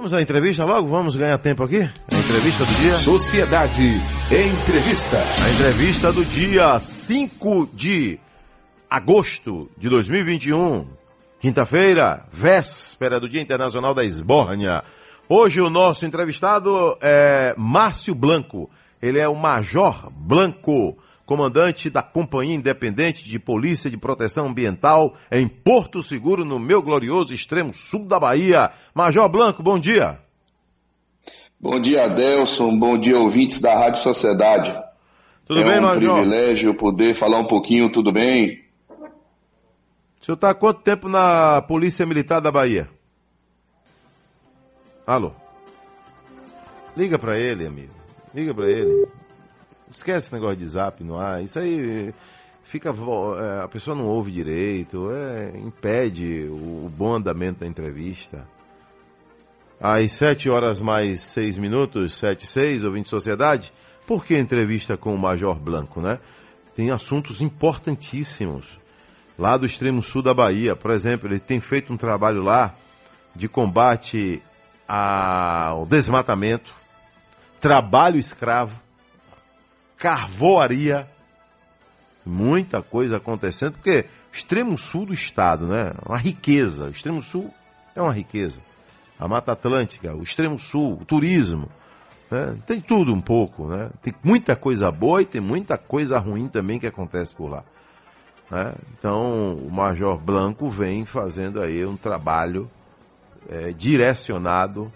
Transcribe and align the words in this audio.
Vamos 0.00 0.14
à 0.14 0.22
entrevista 0.22 0.64
logo? 0.64 0.88
Vamos 0.88 1.14
ganhar 1.14 1.36
tempo 1.36 1.62
aqui? 1.62 1.82
A 1.82 2.16
entrevista 2.16 2.64
do 2.64 2.72
dia? 2.80 2.96
Sociedade 2.96 4.00
Entrevista. 4.30 5.18
A 5.18 5.50
entrevista 5.50 6.10
do 6.10 6.24
dia 6.24 6.78
5 6.78 7.68
de 7.74 8.18
agosto 8.88 9.70
de 9.76 9.90
2021. 9.90 10.86
Quinta-feira, 11.38 12.24
véspera 12.32 13.20
do 13.20 13.28
Dia 13.28 13.42
Internacional 13.42 13.92
da 13.92 14.02
Esbórnia. 14.02 14.82
Hoje 15.28 15.60
o 15.60 15.68
nosso 15.68 16.06
entrevistado 16.06 16.96
é 17.02 17.54
Márcio 17.58 18.14
Blanco. 18.14 18.70
Ele 19.02 19.18
é 19.18 19.28
o 19.28 19.36
Major 19.36 20.10
Blanco 20.10 20.96
comandante 21.30 21.88
da 21.88 22.02
Companhia 22.02 22.56
Independente 22.56 23.22
de 23.22 23.38
Polícia 23.38 23.88
de 23.88 23.96
Proteção 23.96 24.48
Ambiental 24.48 25.14
em 25.30 25.46
Porto 25.46 26.02
Seguro, 26.02 26.44
no 26.44 26.58
meu 26.58 26.82
glorioso 26.82 27.32
extremo 27.32 27.72
sul 27.72 28.04
da 28.04 28.18
Bahia. 28.18 28.72
Major 28.92 29.28
Blanco, 29.28 29.62
bom 29.62 29.78
dia. 29.78 30.18
Bom 31.60 31.78
dia, 31.78 32.06
Adelson. 32.06 32.76
Bom 32.76 32.98
dia, 32.98 33.16
ouvintes 33.16 33.60
da 33.60 33.78
Rádio 33.78 34.02
Sociedade. 34.02 34.76
Tudo 35.46 35.60
é 35.60 35.64
bem, 35.64 35.78
um 35.78 35.82
Major? 35.82 36.14
privilégio 36.14 36.76
poder 36.76 37.14
falar 37.14 37.38
um 37.38 37.46
pouquinho, 37.46 37.92
tudo 37.92 38.10
bem? 38.12 38.64
O 40.20 40.24
senhor 40.24 40.34
está 40.34 40.50
há 40.50 40.54
quanto 40.54 40.82
tempo 40.82 41.08
na 41.08 41.62
Polícia 41.62 42.04
Militar 42.04 42.40
da 42.40 42.50
Bahia? 42.50 42.88
Alô? 45.06 45.30
Liga 46.96 47.20
para 47.20 47.38
ele, 47.38 47.68
amigo. 47.68 47.94
Liga 48.34 48.52
para 48.52 48.68
ele. 48.68 49.19
Esquece 49.90 50.26
esse 50.26 50.32
negócio 50.32 50.56
de 50.56 50.66
zap 50.66 51.02
no 51.02 51.18
ar. 51.18 51.42
Isso 51.42 51.58
aí 51.58 52.14
fica. 52.64 52.90
é, 52.90 53.64
a 53.64 53.68
pessoa 53.68 53.96
não 53.96 54.06
ouve 54.06 54.30
direito, 54.30 55.10
é, 55.10 55.58
impede 55.58 56.46
o, 56.48 56.90
bom 56.96 57.14
andamento 57.14 57.60
da 57.60 57.66
entrevista. 57.66 58.46
Às 59.80 60.12
7 60.12 60.48
horas 60.48 60.80
mais 60.80 61.20
6 61.22 61.56
minutos, 61.56 62.14
7 62.14 62.42
e 62.42 62.46
6, 62.46 62.84
ouvinte 62.84 63.04
de 63.04 63.10
sociedade, 63.10 63.72
por 64.06 64.24
que 64.24 64.36
entrevista 64.36 64.96
com 64.96 65.14
o 65.14 65.18
Major 65.18 65.58
Blanco, 65.58 66.00
né? 66.00 66.18
Tem 66.76 66.90
assuntos 66.90 67.40
importantíssimos 67.40 68.78
lá 69.38 69.56
do 69.56 69.64
extremo 69.64 70.02
sul 70.02 70.22
da 70.22 70.34
Bahia. 70.34 70.76
Por 70.76 70.90
exemplo, 70.90 71.28
ele 71.28 71.40
tem 71.40 71.60
feito 71.60 71.92
um 71.92 71.96
trabalho 71.96 72.42
lá 72.42 72.74
de 73.34 73.48
combate 73.48 74.42
ao 74.86 75.86
desmatamento, 75.86 76.74
trabalho 77.60 78.18
escravo, 78.18 78.78
carvoaria, 80.00 81.06
muita 82.24 82.82
coisa 82.82 83.18
acontecendo, 83.18 83.74
porque 83.74 84.06
o 84.32 84.34
extremo 84.34 84.78
sul 84.78 85.06
do 85.06 85.14
estado, 85.14 85.66
né? 85.66 85.92
Uma 86.04 86.16
riqueza. 86.16 86.86
O 86.86 86.90
extremo 86.90 87.22
sul 87.22 87.52
é 87.94 88.00
uma 88.00 88.12
riqueza. 88.12 88.58
A 89.18 89.28
Mata 89.28 89.52
Atlântica, 89.52 90.14
o 90.14 90.22
extremo 90.22 90.58
sul, 90.58 90.98
o 91.02 91.04
turismo. 91.04 91.68
Né? 92.30 92.56
Tem 92.66 92.80
tudo 92.80 93.12
um 93.12 93.20
pouco, 93.20 93.66
né? 93.66 93.90
Tem 94.02 94.14
muita 94.24 94.56
coisa 94.56 94.90
boa 94.90 95.20
e 95.20 95.26
tem 95.26 95.40
muita 95.40 95.76
coisa 95.76 96.18
ruim 96.18 96.48
também 96.48 96.80
que 96.80 96.86
acontece 96.86 97.34
por 97.34 97.50
lá. 97.50 97.62
né? 98.50 98.72
Então, 98.98 99.54
o 99.54 99.70
Major 99.70 100.16
Blanco 100.16 100.70
vem 100.70 101.04
fazendo 101.04 101.60
aí 101.60 101.84
um 101.84 101.96
trabalho 101.96 102.70
é, 103.50 103.72
direcionado 103.72 104.90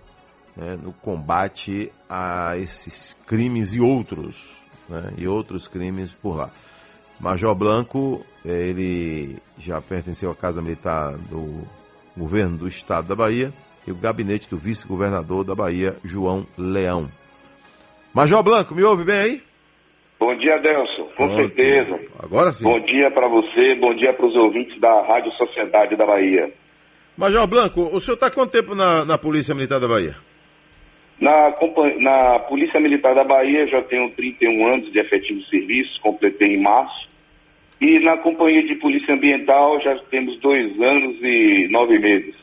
né, 0.56 0.78
no 0.80 0.92
combate 0.92 1.92
a 2.08 2.56
esses 2.56 3.16
crimes 3.27 3.75
e 3.75 3.80
outros, 3.80 4.64
né, 4.89 5.13
e 5.17 5.27
outros 5.27 5.69
crimes 5.69 6.13
por 6.13 6.37
lá. 6.37 6.51
Major 7.21 7.55
Blanco, 7.55 8.25
eh, 8.45 8.69
ele 8.69 9.37
já 9.59 9.81
pertenceu 9.81 10.31
à 10.31 10.35
Casa 10.35 10.61
Militar 10.61 11.13
do 11.31 11.63
governo 12.17 12.57
do 12.57 12.69
estado 12.69 13.09
da 13.09 13.15
Bahia 13.15 13.53
e 13.87 13.93
o 13.93 13.97
gabinete 13.97 14.49
do 14.49 14.57
vice-governador 14.57 15.45
da 15.45 15.55
Bahia, 15.55 15.97
João 16.05 16.47
Leão. 16.57 17.09
Major 18.12 18.43
Blanco, 18.43 18.75
me 18.75 18.83
ouve 18.83 19.05
bem 19.05 19.17
aí? 19.17 19.43
Bom 20.19 20.35
dia, 20.37 20.55
Adelson. 20.55 21.05
Com 21.17 21.29
Pronto. 21.29 21.37
certeza. 21.37 22.01
Agora 22.19 22.53
sim. 22.53 22.65
Bom 22.65 22.81
dia 22.81 23.11
para 23.11 23.28
você, 23.28 23.75
bom 23.75 23.94
dia 23.94 24.12
para 24.12 24.27
os 24.27 24.34
ouvintes 24.37 24.81
da 24.81 25.03
Rádio 25.03 25.33
Sociedade 25.33 25.97
da 25.97 26.06
Bahia. 26.06 26.53
Major 27.17 27.47
Blanco, 27.47 27.91
o 27.93 28.00
senhor 28.00 28.15
está 28.15 28.31
quanto 28.31 28.50
tempo 28.50 28.75
na, 28.75 29.05
na 29.05 29.19
Polícia 29.19 29.55
Militar 29.55 29.78
da 29.78 29.87
Bahia? 29.87 30.17
Na, 31.20 31.54
na 32.00 32.38
Polícia 32.41 32.80
Militar 32.80 33.14
da 33.14 33.25
Bahia 33.25 33.66
já 33.66 33.80
tenho 33.82 34.10
31 34.10 34.66
anos 34.66 34.92
de 34.92 34.98
efetivo 34.98 35.42
serviço, 35.44 36.00
completei 36.00 36.54
em 36.54 36.60
março. 36.60 37.08
E 37.80 37.98
na 38.00 38.16
Companhia 38.16 38.66
de 38.66 38.75
Polícia 38.76 39.14
Ambiental 39.14 39.80
já 39.80 39.97
temos 40.10 40.38
dois 40.41 40.80
anos 40.80 41.16
e 41.22 41.69
nove 41.70 41.98
meses. 41.98 42.34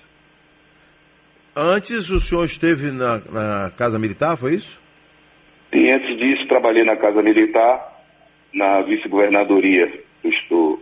Antes 1.55 2.09
o 2.09 2.19
senhor 2.19 2.45
esteve 2.45 2.91
na, 2.91 3.21
na 3.29 3.71
Casa 3.77 3.99
Militar, 3.99 4.37
foi 4.37 4.55
isso? 4.55 4.79
E 5.73 5.89
antes 5.89 6.17
disso, 6.17 6.47
trabalhei 6.47 6.83
na 6.83 6.95
Casa 6.95 7.21
Militar, 7.21 8.03
na 8.53 8.81
vice-governadoria. 8.81 9.91
Estou 10.23 10.81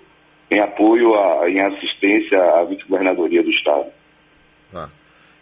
em 0.49 0.59
apoio, 0.59 1.13
a, 1.15 1.49
em 1.49 1.61
assistência 1.61 2.39
à 2.39 2.63
vice-governadoria 2.63 3.43
do 3.43 3.49
Estado. 3.49 3.85
Tá. 4.71 4.89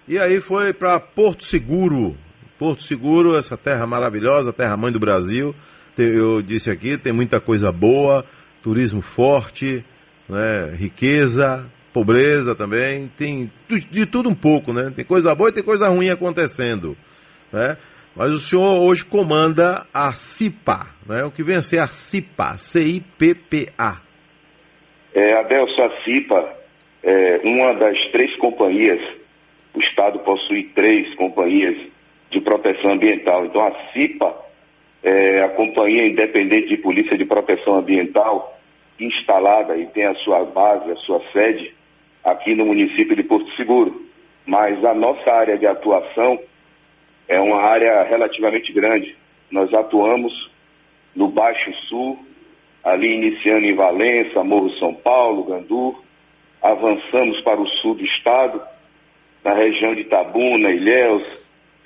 E 0.07 0.17
aí 0.17 0.39
foi 0.39 0.73
para 0.73 0.99
Porto 0.99 1.43
Seguro. 1.43 2.15
Porto 2.57 2.83
Seguro, 2.83 3.37
essa 3.37 3.55
terra 3.55 3.85
maravilhosa, 3.85 4.51
terra 4.51 4.77
mãe 4.77 4.91
do 4.91 4.99
Brasil. 4.99 5.53
Eu 5.97 6.41
disse 6.41 6.69
aqui, 6.69 6.97
tem 6.97 7.11
muita 7.11 7.39
coisa 7.39 7.71
boa, 7.71 8.25
turismo 8.61 9.01
forte, 9.01 9.83
né, 10.29 10.73
riqueza, 10.77 11.65
pobreza 11.93 12.53
também, 12.53 13.09
tem 13.17 13.51
de 13.89 14.05
tudo 14.05 14.29
um 14.29 14.35
pouco, 14.35 14.71
né? 14.71 14.91
Tem 14.95 15.03
coisa 15.03 15.33
boa 15.33 15.49
e 15.49 15.53
tem 15.53 15.63
coisa 15.63 15.87
ruim 15.87 16.09
acontecendo, 16.09 16.95
né? 17.51 17.77
Mas 18.15 18.31
o 18.31 18.39
senhor 18.39 18.81
hoje 18.81 19.03
comanda 19.05 19.85
a 19.93 20.13
CIPA, 20.13 20.87
né? 21.07 21.23
O 21.23 21.31
que 21.31 21.41
vem 21.41 21.55
a 21.55 21.61
ser 21.61 21.79
a 21.79 21.87
CIPA, 21.87 22.57
C-I-P-P-A. 22.57 23.97
É, 25.13 25.39
Adelso, 25.39 25.81
a 25.81 26.03
CIPA 26.03 26.53
é 27.03 27.41
uma 27.43 27.73
das 27.73 27.97
três 28.11 28.35
companhias, 28.37 29.01
o 29.73 29.79
Estado 29.79 30.19
possui 30.19 30.65
três 30.75 31.15
companhias 31.15 31.77
de 32.29 32.41
proteção 32.41 32.91
ambiental. 32.91 33.45
Então, 33.45 33.65
a 33.65 33.73
CIPA 33.91 34.35
é 35.03 35.43
a 35.43 35.49
Companhia 35.49 36.07
Independente 36.07 36.69
de 36.69 36.77
Polícia 36.77 37.17
de 37.17 37.25
Proteção 37.25 37.75
Ambiental, 37.77 38.57
instalada 38.99 39.77
e 39.77 39.85
tem 39.85 40.05
a 40.05 40.15
sua 40.15 40.43
base, 40.43 40.91
a 40.91 40.95
sua 40.97 41.21
sede 41.31 41.73
aqui 42.23 42.55
no 42.55 42.65
município 42.65 43.15
de 43.15 43.23
Porto 43.23 43.49
Seguro. 43.55 44.05
Mas 44.45 44.83
a 44.83 44.93
nossa 44.93 45.31
área 45.31 45.57
de 45.57 45.67
atuação 45.67 46.39
é 47.27 47.39
uma 47.39 47.61
área 47.61 48.03
relativamente 48.03 48.71
grande. 48.71 49.15
Nós 49.51 49.73
atuamos 49.73 50.49
no 51.15 51.27
Baixo 51.27 51.73
Sul, 51.87 52.17
ali 52.83 53.13
iniciando 53.13 53.65
em 53.65 53.75
Valença, 53.75 54.43
Morro 54.43 54.71
São 54.77 54.93
Paulo, 54.93 55.43
Gandu, 55.43 55.95
avançamos 56.61 57.41
para 57.41 57.59
o 57.59 57.67
sul 57.67 57.95
do 57.95 58.03
estado, 58.03 58.61
na 59.43 59.53
região 59.53 59.93
de 59.93 60.01
Itabuna, 60.01 60.71
Ilhéus, 60.71 61.25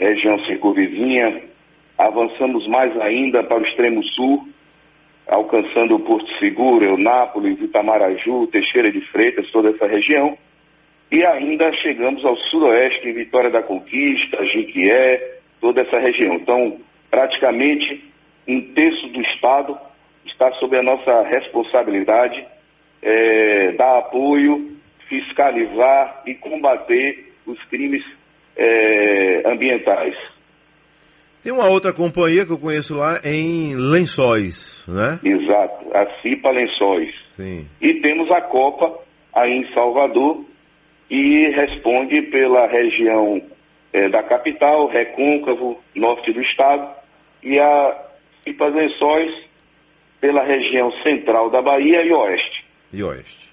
região 0.01 0.43
circunvizinha, 0.45 1.43
avançamos 1.97 2.67
mais 2.67 2.99
ainda 2.99 3.43
para 3.43 3.59
o 3.59 3.63
extremo 3.63 4.03
sul, 4.03 4.47
alcançando 5.27 5.99
Porto 5.99 6.27
Seguro, 6.39 6.83
Eunápolis, 6.83 7.61
Itamaraju, 7.61 8.47
Teixeira 8.47 8.91
de 8.91 9.01
Freitas, 9.01 9.49
toda 9.51 9.69
essa 9.69 9.85
região, 9.85 10.37
e 11.11 11.23
ainda 11.23 11.71
chegamos 11.73 12.25
ao 12.25 12.35
sudoeste, 12.35 13.07
em 13.07 13.13
Vitória 13.13 13.49
da 13.49 13.61
Conquista, 13.61 14.43
Jiquié, 14.45 15.37
toda 15.59 15.81
essa 15.81 15.99
região. 15.99 16.35
Então, 16.35 16.77
praticamente 17.09 18.03
um 18.47 18.61
terço 18.73 19.07
do 19.09 19.21
estado 19.21 19.77
está 20.25 20.51
sob 20.53 20.75
a 20.77 20.81
nossa 20.81 21.21
responsabilidade 21.23 22.43
eh, 23.01 23.73
dar 23.77 23.99
apoio, 23.99 24.77
fiscalizar 25.07 26.23
e 26.25 26.33
combater 26.33 27.33
os 27.45 27.61
crimes 27.65 28.03
eh, 28.55 29.41
ambientais. 29.45 30.15
Tem 31.43 31.51
uma 31.51 31.67
outra 31.67 31.91
companhia 31.91 32.45
que 32.45 32.51
eu 32.51 32.57
conheço 32.57 32.95
lá 32.95 33.19
em 33.23 33.75
Lençóis, 33.75 34.83
né? 34.87 35.19
Exato, 35.23 35.85
a 35.95 36.05
CIPA 36.21 36.51
Lençóis. 36.51 37.15
Sim. 37.35 37.67
E 37.81 37.95
temos 37.95 38.29
a 38.31 38.41
Copa 38.41 38.99
aí 39.33 39.51
em 39.51 39.73
Salvador 39.73 40.45
e 41.09 41.49
responde 41.49 42.21
pela 42.23 42.67
região 42.67 43.41
eh, 43.91 44.07
da 44.09 44.21
capital, 44.21 44.87
Recôncavo, 44.87 45.81
norte 45.95 46.31
do 46.31 46.41
estado, 46.41 46.87
e 47.41 47.59
a 47.59 48.05
CIPA 48.43 48.67
Lençóis 48.67 49.33
pela 50.19 50.43
região 50.43 50.91
central 51.01 51.49
da 51.49 51.61
Bahia 51.61 52.03
e 52.03 52.13
oeste. 52.13 52.63
e 52.93 53.03
Oeste. 53.03 53.50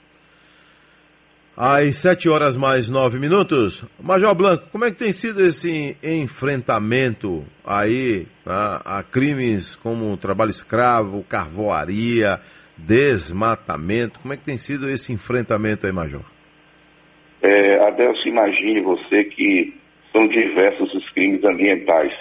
Às 1.61 1.97
7 1.97 2.29
horas 2.29 2.57
mais 2.57 2.89
9 2.89 3.19
minutos, 3.19 3.83
Major 4.01 4.33
Blanco, 4.33 4.69
como 4.71 4.85
é 4.85 4.93
que 4.93 4.97
tem 4.97 5.11
sido 5.11 5.45
esse 5.45 5.97
enfrentamento 6.05 7.45
aí 7.67 8.29
tá, 8.45 8.81
a 8.85 9.03
crimes 9.03 9.75
como 9.75 10.17
trabalho 10.17 10.53
escravo, 10.53 11.25
carvoaria, 11.25 12.41
desmatamento? 12.77 14.21
Como 14.21 14.33
é 14.33 14.37
que 14.37 14.45
tem 14.45 14.57
sido 14.57 14.89
esse 14.89 15.13
enfrentamento 15.13 15.85
aí, 15.85 15.91
Major? 15.91 16.21
É, 17.43 17.89
Adelso, 17.89 18.29
imagine 18.29 18.81
você 18.81 19.25
que 19.25 19.75
são 20.13 20.29
diversos 20.29 20.95
os 20.95 21.11
crimes 21.11 21.43
ambientais. 21.43 22.15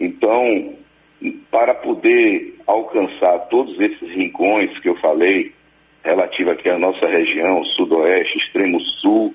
Então, 0.00 0.74
para 1.52 1.72
poder 1.72 2.56
alcançar 2.66 3.38
todos 3.48 3.78
esses 3.78 4.10
rincões 4.10 4.76
que 4.80 4.88
eu 4.88 4.96
falei, 4.96 5.52
relativo 6.04 6.50
aqui 6.50 6.68
à 6.68 6.78
nossa 6.78 7.06
região, 7.06 7.64
sudoeste, 7.64 8.36
extremo 8.38 8.78
sul, 8.80 9.34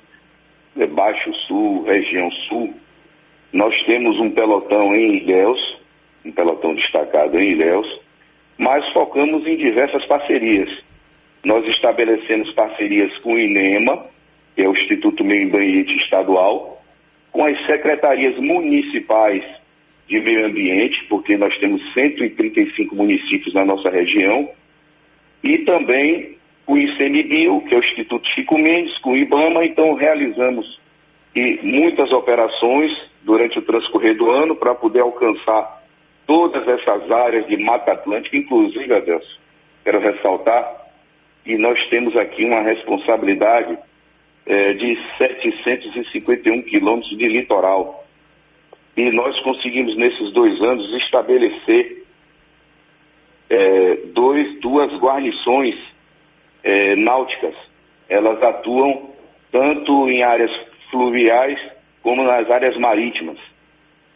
é, 0.77 0.86
baixo 0.86 1.33
sul, 1.48 1.83
região 1.83 2.30
sul, 2.48 2.74
nós 3.51 3.75
temos 3.83 4.19
um 4.19 4.30
pelotão 4.30 4.95
em 4.95 5.18
Ilhéus, 5.18 5.77
um 6.24 6.31
pelotão 6.31 6.75
destacado 6.75 7.39
em 7.39 7.51
Ilhéus, 7.51 8.00
mas 8.57 8.88
focamos 8.94 9.45
em 9.48 9.57
diversas 9.57 10.06
parcerias. 10.06 10.69
Nós 11.44 11.68
estabelecemos 11.68 12.51
parcerias 12.51 13.18
com 13.19 13.33
o 13.33 13.39
INEMA, 13.39 14.06
que 14.56 14.62
é 14.62 14.68
o 14.68 14.74
Instituto 14.74 15.24
Meio 15.24 15.48
Ambiente 15.48 15.95
Estadual, 15.95 16.83
com 17.31 17.45
as 17.45 17.57
secretarias 17.66 18.38
municipais 18.38 19.44
de 20.07 20.19
meio 20.19 20.45
ambiente, 20.45 21.06
porque 21.07 21.38
nós 21.38 21.56
temos 21.57 21.81
135 21.94 22.95
municípios 22.95 23.54
na 23.54 23.63
nossa 23.63 23.89
região, 23.89 24.50
e 25.44 25.60
também 25.60 26.39
o 26.69 26.77
ICMBio, 26.77 27.62
que 27.62 27.74
é 27.74 27.77
o 27.80 27.83
Instituto 27.83 28.27
Chico 28.27 28.56
Mendes, 28.56 28.95
com 29.00 29.13
o 29.13 29.18
IBAMA, 29.18 29.66
então 29.66 29.95
realizamos 29.95 30.80
e 31.36 31.60
muitas 31.63 32.12
operações 32.12 32.92
durante 33.24 33.57
o 33.57 33.63
transcorrer 33.63 34.16
do 34.16 34.30
ano 34.30 34.56
para 34.56 34.75
poder 34.75 35.00
alcançar 35.00 35.83
todas 36.27 36.68
essas 36.68 37.10
áreas 37.10 37.48
de 37.48 37.57
Mata 37.57 37.94
Atlântica, 37.94 38.38
inclusive, 38.38 38.94
Adelson, 38.94 39.39
quero 39.83 40.00
ressaltar 40.00 40.63
que 41.44 41.57
nós 41.57 41.83
temos 41.88 42.16
aqui 42.16 42.45
uma 42.45 42.62
responsabilidade 42.62 43.75
é, 44.45 44.74
de 44.74 44.95
751 45.18 46.62
quilômetros 46.62 47.18
de 47.18 47.27
litoral. 47.27 48.06
E 48.95 49.10
nós 49.10 49.39
conseguimos, 49.39 49.98
nesses 49.98 50.31
dois 50.33 50.62
anos, 50.62 50.94
estabelecer 51.01 52.06
é, 53.50 53.98
dois, 54.13 54.60
duas 54.60 54.94
guarnições 55.00 55.75
é, 56.69 56.95
náuticas. 56.95 57.56
Elas 58.07 58.42
atuam 58.44 59.10
tanto 59.51 60.07
em 60.07 60.21
áreas 60.21 60.51
fluviais 60.92 61.60
como 62.04 62.24
nas 62.24 62.50
áreas 62.50 62.77
marítimas. 62.77 63.38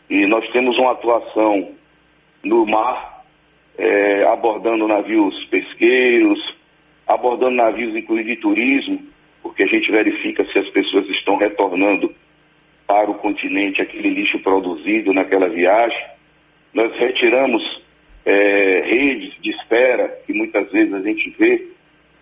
E 0.09 0.25
nós 0.27 0.47
temos 0.51 0.77
uma 0.77 0.91
atuação 0.91 1.71
no 2.43 2.65
mar, 2.65 3.23
é, 3.77 4.23
abordando 4.25 4.87
navios 4.87 5.43
pesqueiros, 5.45 6.39
abordando 7.07 7.55
navios 7.55 7.95
inclusive 7.95 8.35
de 8.35 8.41
turismo, 8.41 8.99
porque 9.41 9.63
a 9.63 9.67
gente 9.67 9.91
verifica 9.91 10.45
se 10.45 10.59
as 10.59 10.69
pessoas 10.69 11.07
estão 11.09 11.37
retornando 11.37 12.13
para 12.85 13.09
o 13.09 13.15
continente 13.15 13.81
aquele 13.81 14.09
lixo 14.09 14.39
produzido 14.39 15.11
naquela 15.13 15.49
viagem. 15.49 16.05
Nós 16.73 16.93
retiramos 16.97 17.81
é, 18.25 18.83
redes 18.85 19.33
de 19.41 19.51
espera, 19.51 20.07
que 20.25 20.33
muitas 20.33 20.71
vezes 20.71 20.93
a 20.93 21.01
gente 21.01 21.29
vê, 21.31 21.73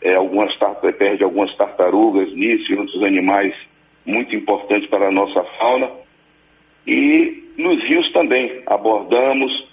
é, 0.01 0.15
algumas 0.15 0.55
perde 0.97 1.23
algumas 1.23 1.53
tartarugas 1.55 2.31
nisso 2.33 2.71
e 2.71 2.75
outros 2.75 3.03
animais 3.03 3.53
muito 4.05 4.35
importantes 4.35 4.89
para 4.89 5.07
a 5.07 5.11
nossa 5.11 5.43
fauna. 5.43 5.89
E 6.85 7.43
nos 7.57 7.83
rios 7.83 8.11
também 8.11 8.63
abordamos 8.65 9.67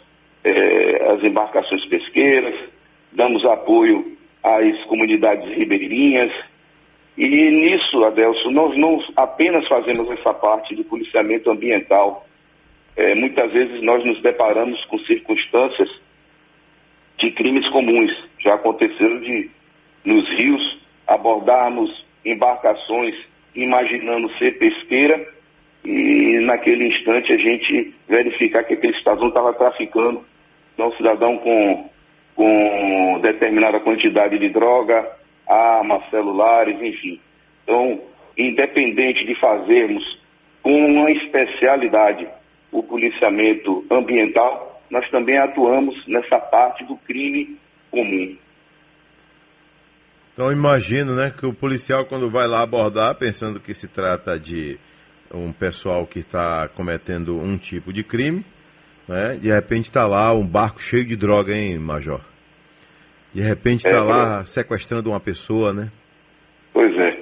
é, 0.44 1.12
as 1.12 1.22
embarcações 1.22 1.84
pesqueiras, 1.86 2.54
damos 3.12 3.44
apoio 3.44 4.16
às 4.42 4.84
comunidades 4.84 5.48
ribeirinhas. 5.56 6.32
E 7.16 7.26
nisso, 7.50 8.04
Adelso, 8.04 8.50
nós 8.50 8.76
não 8.76 9.02
apenas 9.16 9.66
fazemos 9.66 10.08
essa 10.10 10.32
parte 10.32 10.74
de 10.76 10.84
policiamento 10.84 11.50
ambiental. 11.50 12.26
É, 12.96 13.14
muitas 13.14 13.50
vezes 13.52 13.82
nós 13.82 14.04
nos 14.04 14.20
deparamos 14.20 14.84
com 14.84 14.98
circunstâncias 15.00 15.88
de 17.16 17.30
crimes 17.32 17.68
comuns. 17.70 18.12
Já 18.38 18.54
aconteceu 18.54 19.20
de, 19.20 19.50
nos 20.04 20.28
rios, 20.30 20.78
abordarmos 21.06 22.04
embarcações 22.24 23.14
imaginando 23.54 24.30
ser 24.38 24.58
pesqueira 24.58 25.26
e 25.84 26.38
naquele 26.40 26.88
instante 26.88 27.32
a 27.32 27.36
gente 27.36 27.94
verificar 28.08 28.64
que 28.64 28.74
aquele 28.74 28.96
cidadão 28.96 29.28
estava 29.28 29.52
traficando, 29.52 30.24
não 30.76 30.88
um 30.88 30.96
cidadão 30.96 31.38
com, 31.38 31.88
com 32.34 33.20
determinada 33.20 33.80
quantidade 33.80 34.38
de 34.38 34.48
droga, 34.48 35.08
armas, 35.46 36.02
celulares, 36.10 36.80
enfim. 36.80 37.20
Então, 37.64 38.00
independente 38.36 39.24
de 39.24 39.34
fazermos 39.34 40.18
com 40.62 40.86
uma 40.86 41.10
especialidade 41.10 42.28
o 42.70 42.82
policiamento 42.82 43.84
ambiental, 43.90 44.82
nós 44.90 45.08
também 45.10 45.38
atuamos 45.38 46.06
nessa 46.06 46.38
parte 46.38 46.84
do 46.84 46.96
crime 46.96 47.56
comum. 47.90 48.36
Então 50.38 50.52
imagino, 50.52 51.16
né, 51.16 51.34
que 51.36 51.44
o 51.44 51.52
policial 51.52 52.04
quando 52.04 52.30
vai 52.30 52.46
lá 52.46 52.62
abordar, 52.62 53.12
pensando 53.16 53.58
que 53.58 53.74
se 53.74 53.88
trata 53.88 54.38
de 54.38 54.78
um 55.34 55.52
pessoal 55.52 56.06
que 56.06 56.20
está 56.20 56.68
cometendo 56.76 57.36
um 57.40 57.58
tipo 57.58 57.92
de 57.92 58.04
crime, 58.04 58.44
né, 59.08 59.36
de 59.42 59.48
repente 59.50 59.86
está 59.86 60.06
lá 60.06 60.32
um 60.32 60.46
barco 60.46 60.80
cheio 60.80 61.04
de 61.04 61.16
droga, 61.16 61.52
hein, 61.52 61.76
Major? 61.80 62.20
De 63.34 63.42
repente 63.42 63.84
está 63.84 63.96
é, 63.96 64.00
lá 64.00 64.44
sequestrando 64.44 65.10
uma 65.10 65.18
pessoa, 65.18 65.72
né? 65.72 65.90
Pois 66.72 66.96
é. 66.96 67.18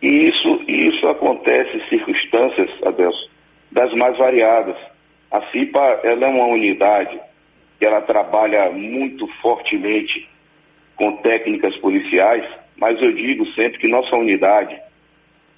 E 0.00 0.30
isso, 0.30 0.62
isso 0.66 1.06
acontece 1.06 1.76
em 1.76 1.86
circunstâncias, 1.90 2.70
Adelso, 2.82 3.28
das 3.70 3.92
mais 3.92 4.16
variadas. 4.16 4.76
A 5.30 5.42
CIPA 5.52 6.00
ela 6.02 6.24
é 6.24 6.28
uma 6.30 6.46
unidade 6.46 7.20
que 7.78 7.84
ela 7.84 8.00
trabalha 8.00 8.70
muito 8.70 9.26
fortemente 9.42 10.26
com 10.98 11.16
técnicas 11.18 11.76
policiais, 11.76 12.44
mas 12.76 13.00
eu 13.00 13.12
digo 13.12 13.46
sempre 13.52 13.78
que 13.78 13.86
nossa 13.88 14.16
unidade, 14.16 14.76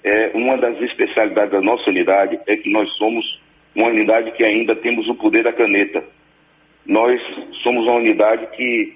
é 0.03 0.31
uma 0.35 0.55
das 0.55 0.79
especialidades 0.81 1.51
da 1.51 1.61
nossa 1.61 1.89
unidade 1.89 2.39
é 2.47 2.55
que 2.55 2.71
nós 2.71 2.89
somos 2.93 3.41
uma 3.75 3.87
unidade 3.87 4.31
que 4.31 4.43
ainda 4.43 4.75
temos 4.75 5.07
o 5.07 5.15
poder 5.15 5.43
da 5.43 5.51
caneta. 5.51 6.03
Nós 6.85 7.19
somos 7.63 7.85
uma 7.85 7.95
unidade 7.95 8.47
que, 8.55 8.93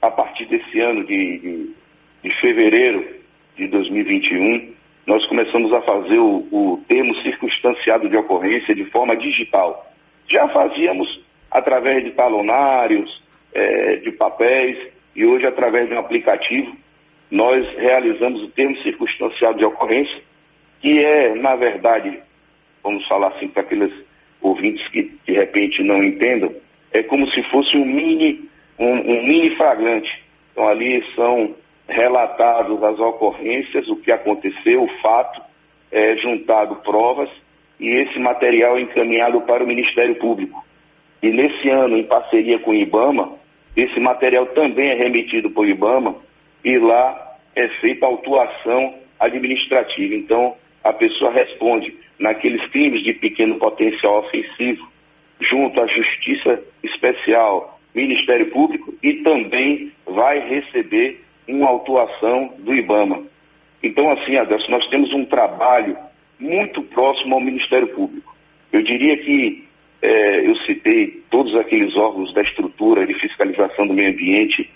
a 0.00 0.10
partir 0.10 0.46
desse 0.46 0.80
ano 0.80 1.04
de, 1.04 1.38
de, 1.38 1.70
de 2.22 2.30
fevereiro 2.40 3.06
de 3.56 3.66
2021, 3.66 4.72
nós 5.06 5.26
começamos 5.26 5.72
a 5.72 5.80
fazer 5.82 6.18
o, 6.18 6.46
o 6.50 6.84
termo 6.88 7.14
circunstanciado 7.22 8.08
de 8.08 8.16
ocorrência 8.16 8.74
de 8.74 8.84
forma 8.86 9.16
digital. 9.16 9.90
Já 10.28 10.48
fazíamos 10.48 11.20
através 11.50 12.04
de 12.04 12.10
talonários, 12.10 13.22
é, 13.52 13.96
de 13.96 14.12
papéis, 14.12 14.78
e 15.14 15.24
hoje, 15.24 15.46
através 15.46 15.88
de 15.88 15.94
um 15.94 15.98
aplicativo, 15.98 16.74
nós 17.30 17.66
realizamos 17.76 18.42
o 18.42 18.48
termo 18.48 18.76
circunstancial 18.82 19.54
de 19.54 19.64
ocorrência, 19.64 20.20
que 20.80 21.02
é, 21.02 21.34
na 21.34 21.54
verdade, 21.54 22.18
vamos 22.82 23.06
falar 23.06 23.28
assim 23.28 23.48
para 23.48 23.62
aqueles 23.62 23.92
ouvintes 24.40 24.86
que 24.88 25.12
de 25.24 25.32
repente 25.32 25.82
não 25.82 26.02
entendam, 26.02 26.52
é 26.92 27.02
como 27.02 27.30
se 27.30 27.42
fosse 27.44 27.76
um 27.76 27.84
mini, 27.84 28.48
um, 28.78 28.90
um 28.90 29.26
mini 29.26 29.56
flagrante. 29.56 30.22
Então 30.52 30.68
ali 30.68 31.02
são 31.14 31.54
relatados 31.88 32.82
as 32.82 32.98
ocorrências, 32.98 33.88
o 33.88 33.96
que 33.96 34.12
aconteceu, 34.12 34.82
o 34.82 35.00
fato, 35.00 35.40
é, 35.90 36.16
juntado 36.16 36.76
provas, 36.76 37.30
e 37.78 37.88
esse 37.88 38.18
material 38.18 38.76
é 38.76 38.82
encaminhado 38.82 39.40
para 39.42 39.64
o 39.64 39.66
Ministério 39.66 40.14
Público. 40.16 40.64
E 41.22 41.30
nesse 41.30 41.68
ano, 41.68 41.96
em 41.96 42.04
parceria 42.04 42.58
com 42.58 42.72
o 42.72 42.74
IBAMA, 42.74 43.32
esse 43.76 43.98
material 43.98 44.46
também 44.46 44.90
é 44.90 44.94
remetido 44.94 45.50
para 45.50 45.62
o 45.62 45.66
IBAMA 45.66 46.14
e 46.64 46.78
lá 46.78 47.36
é 47.54 47.68
feita 47.68 48.06
a 48.06 48.08
autuação 48.08 48.94
administrativa. 49.18 50.14
Então, 50.14 50.54
a 50.82 50.92
pessoa 50.92 51.32
responde 51.32 51.94
naqueles 52.18 52.64
crimes 52.70 53.02
de 53.02 53.12
pequeno 53.12 53.56
potencial 53.56 54.18
ofensivo, 54.18 54.86
junto 55.40 55.80
à 55.80 55.86
Justiça 55.86 56.62
Especial, 56.82 57.80
Ministério 57.94 58.46
Público 58.50 58.94
e 59.02 59.14
também 59.14 59.92
vai 60.06 60.38
receber 60.48 61.22
uma 61.46 61.68
autuação 61.68 62.54
do 62.58 62.74
IBAMA. 62.74 63.22
Então, 63.82 64.10
assim, 64.10 64.36
Adelson, 64.36 64.70
nós 64.70 64.88
temos 64.88 65.12
um 65.12 65.24
trabalho 65.24 65.96
muito 66.38 66.82
próximo 66.82 67.34
ao 67.34 67.40
Ministério 67.40 67.88
Público. 67.88 68.34
Eu 68.72 68.82
diria 68.82 69.16
que 69.18 69.64
é, 70.02 70.44
eu 70.44 70.56
citei 70.56 71.22
todos 71.30 71.54
aqueles 71.54 71.96
órgãos 71.96 72.34
da 72.34 72.42
estrutura 72.42 73.06
de 73.06 73.14
fiscalização 73.14 73.86
do 73.86 73.94
meio 73.94 74.10
ambiente, 74.10 74.68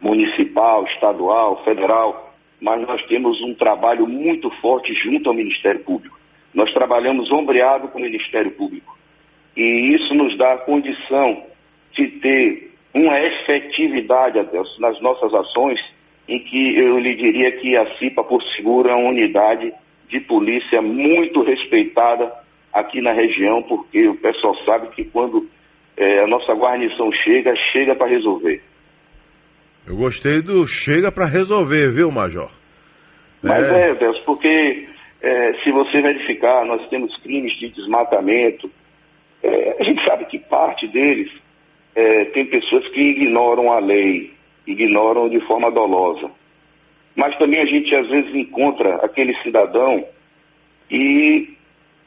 municipal, 0.00 0.84
estadual, 0.86 1.62
federal, 1.62 2.34
mas 2.58 2.80
nós 2.86 3.02
temos 3.04 3.40
um 3.42 3.54
trabalho 3.54 4.06
muito 4.06 4.50
forte 4.62 4.94
junto 4.94 5.28
ao 5.28 5.34
Ministério 5.34 5.80
Público. 5.80 6.18
Nós 6.54 6.72
trabalhamos 6.72 7.30
ombreado 7.30 7.88
com 7.88 7.98
o 7.98 8.02
Ministério 8.02 8.50
Público. 8.52 8.96
E 9.54 9.94
isso 9.94 10.14
nos 10.14 10.36
dá 10.38 10.54
a 10.54 10.58
condição 10.58 11.44
de 11.92 12.08
ter 12.08 12.72
uma 12.94 13.20
efetividade, 13.20 14.38
Adelson, 14.38 14.80
nas 14.80 15.00
nossas 15.00 15.32
ações, 15.34 15.80
em 16.26 16.38
que 16.38 16.78
eu 16.78 16.98
lhe 16.98 17.14
diria 17.14 17.52
que 17.52 17.76
a 17.76 17.98
CIPA, 17.98 18.24
por 18.24 18.42
seguro, 18.54 18.88
é 18.88 18.94
uma 18.94 19.10
unidade 19.10 19.72
de 20.08 20.20
polícia 20.20 20.80
muito 20.80 21.42
respeitada 21.42 22.41
aqui 22.72 23.00
na 23.00 23.12
região, 23.12 23.62
porque 23.62 24.08
o 24.08 24.14
pessoal 24.14 24.56
sabe 24.64 24.88
que 24.88 25.04
quando 25.04 25.48
é, 25.96 26.20
a 26.20 26.26
nossa 26.26 26.52
guarnição 26.54 27.12
chega, 27.12 27.54
chega 27.54 27.94
para 27.94 28.06
resolver. 28.06 28.62
Eu 29.86 29.96
gostei 29.96 30.40
do 30.40 30.66
chega 30.66 31.10
para 31.10 31.26
resolver, 31.26 31.90
viu, 31.90 32.10
Major? 32.10 32.50
Mas 33.42 33.64
é, 33.68 33.90
é 33.90 33.94
Deus, 33.94 34.18
porque 34.20 34.88
é, 35.20 35.54
se 35.62 35.70
você 35.72 36.00
verificar, 36.00 36.64
nós 36.64 36.88
temos 36.88 37.16
crimes 37.18 37.52
de 37.58 37.68
desmatamento. 37.68 38.70
É, 39.42 39.76
a 39.80 39.82
gente 39.82 40.04
sabe 40.04 40.24
que 40.26 40.38
parte 40.38 40.86
deles 40.86 41.30
é, 41.94 42.24
tem 42.26 42.46
pessoas 42.46 42.86
que 42.88 43.00
ignoram 43.00 43.72
a 43.72 43.80
lei, 43.80 44.32
ignoram 44.66 45.28
de 45.28 45.40
forma 45.40 45.70
dolosa. 45.70 46.30
Mas 47.14 47.36
também 47.36 47.60
a 47.60 47.66
gente 47.66 47.94
às 47.94 48.08
vezes 48.08 48.34
encontra 48.34 48.96
aquele 48.96 49.34
cidadão 49.42 50.04
e 50.90 51.56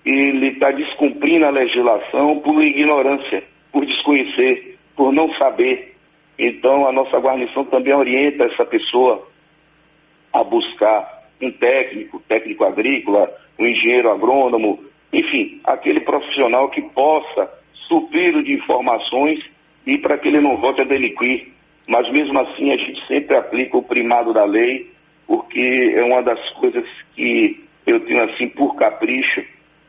ele 0.05 0.49
está 0.49 0.71
descumprindo 0.71 1.45
a 1.45 1.49
legislação 1.49 2.39
por 2.39 2.63
ignorância, 2.63 3.43
por 3.71 3.85
desconhecer, 3.85 4.77
por 4.95 5.11
não 5.11 5.33
saber. 5.33 5.95
Então 6.37 6.87
a 6.87 6.91
nossa 6.91 7.17
guarnição 7.17 7.65
também 7.65 7.93
orienta 7.93 8.43
essa 8.43 8.65
pessoa 8.65 9.27
a 10.31 10.43
buscar 10.43 11.23
um 11.41 11.51
técnico, 11.51 12.21
técnico 12.27 12.63
agrícola, 12.63 13.31
um 13.57 13.65
engenheiro 13.65 14.11
agrônomo, 14.11 14.79
enfim, 15.11 15.59
aquele 15.63 16.01
profissional 16.01 16.69
que 16.69 16.81
possa 16.81 17.49
suprir 17.87 18.43
de 18.43 18.53
informações 18.53 19.43
e 19.85 19.97
para 19.97 20.17
que 20.17 20.27
ele 20.27 20.41
não 20.41 20.57
volte 20.57 20.81
a 20.81 20.85
delinquir. 20.85 21.51
Mas 21.87 22.09
mesmo 22.11 22.37
assim 22.39 22.71
a 22.71 22.77
gente 22.77 23.05
sempre 23.07 23.35
aplica 23.35 23.77
o 23.77 23.83
primado 23.83 24.33
da 24.33 24.43
lei, 24.43 24.91
porque 25.27 25.93
é 25.95 26.03
uma 26.03 26.21
das 26.21 26.49
coisas 26.51 26.85
que 27.15 27.63
eu 27.85 27.99
tenho 28.01 28.23
assim 28.23 28.47
por 28.49 28.75
capricho, 28.75 29.43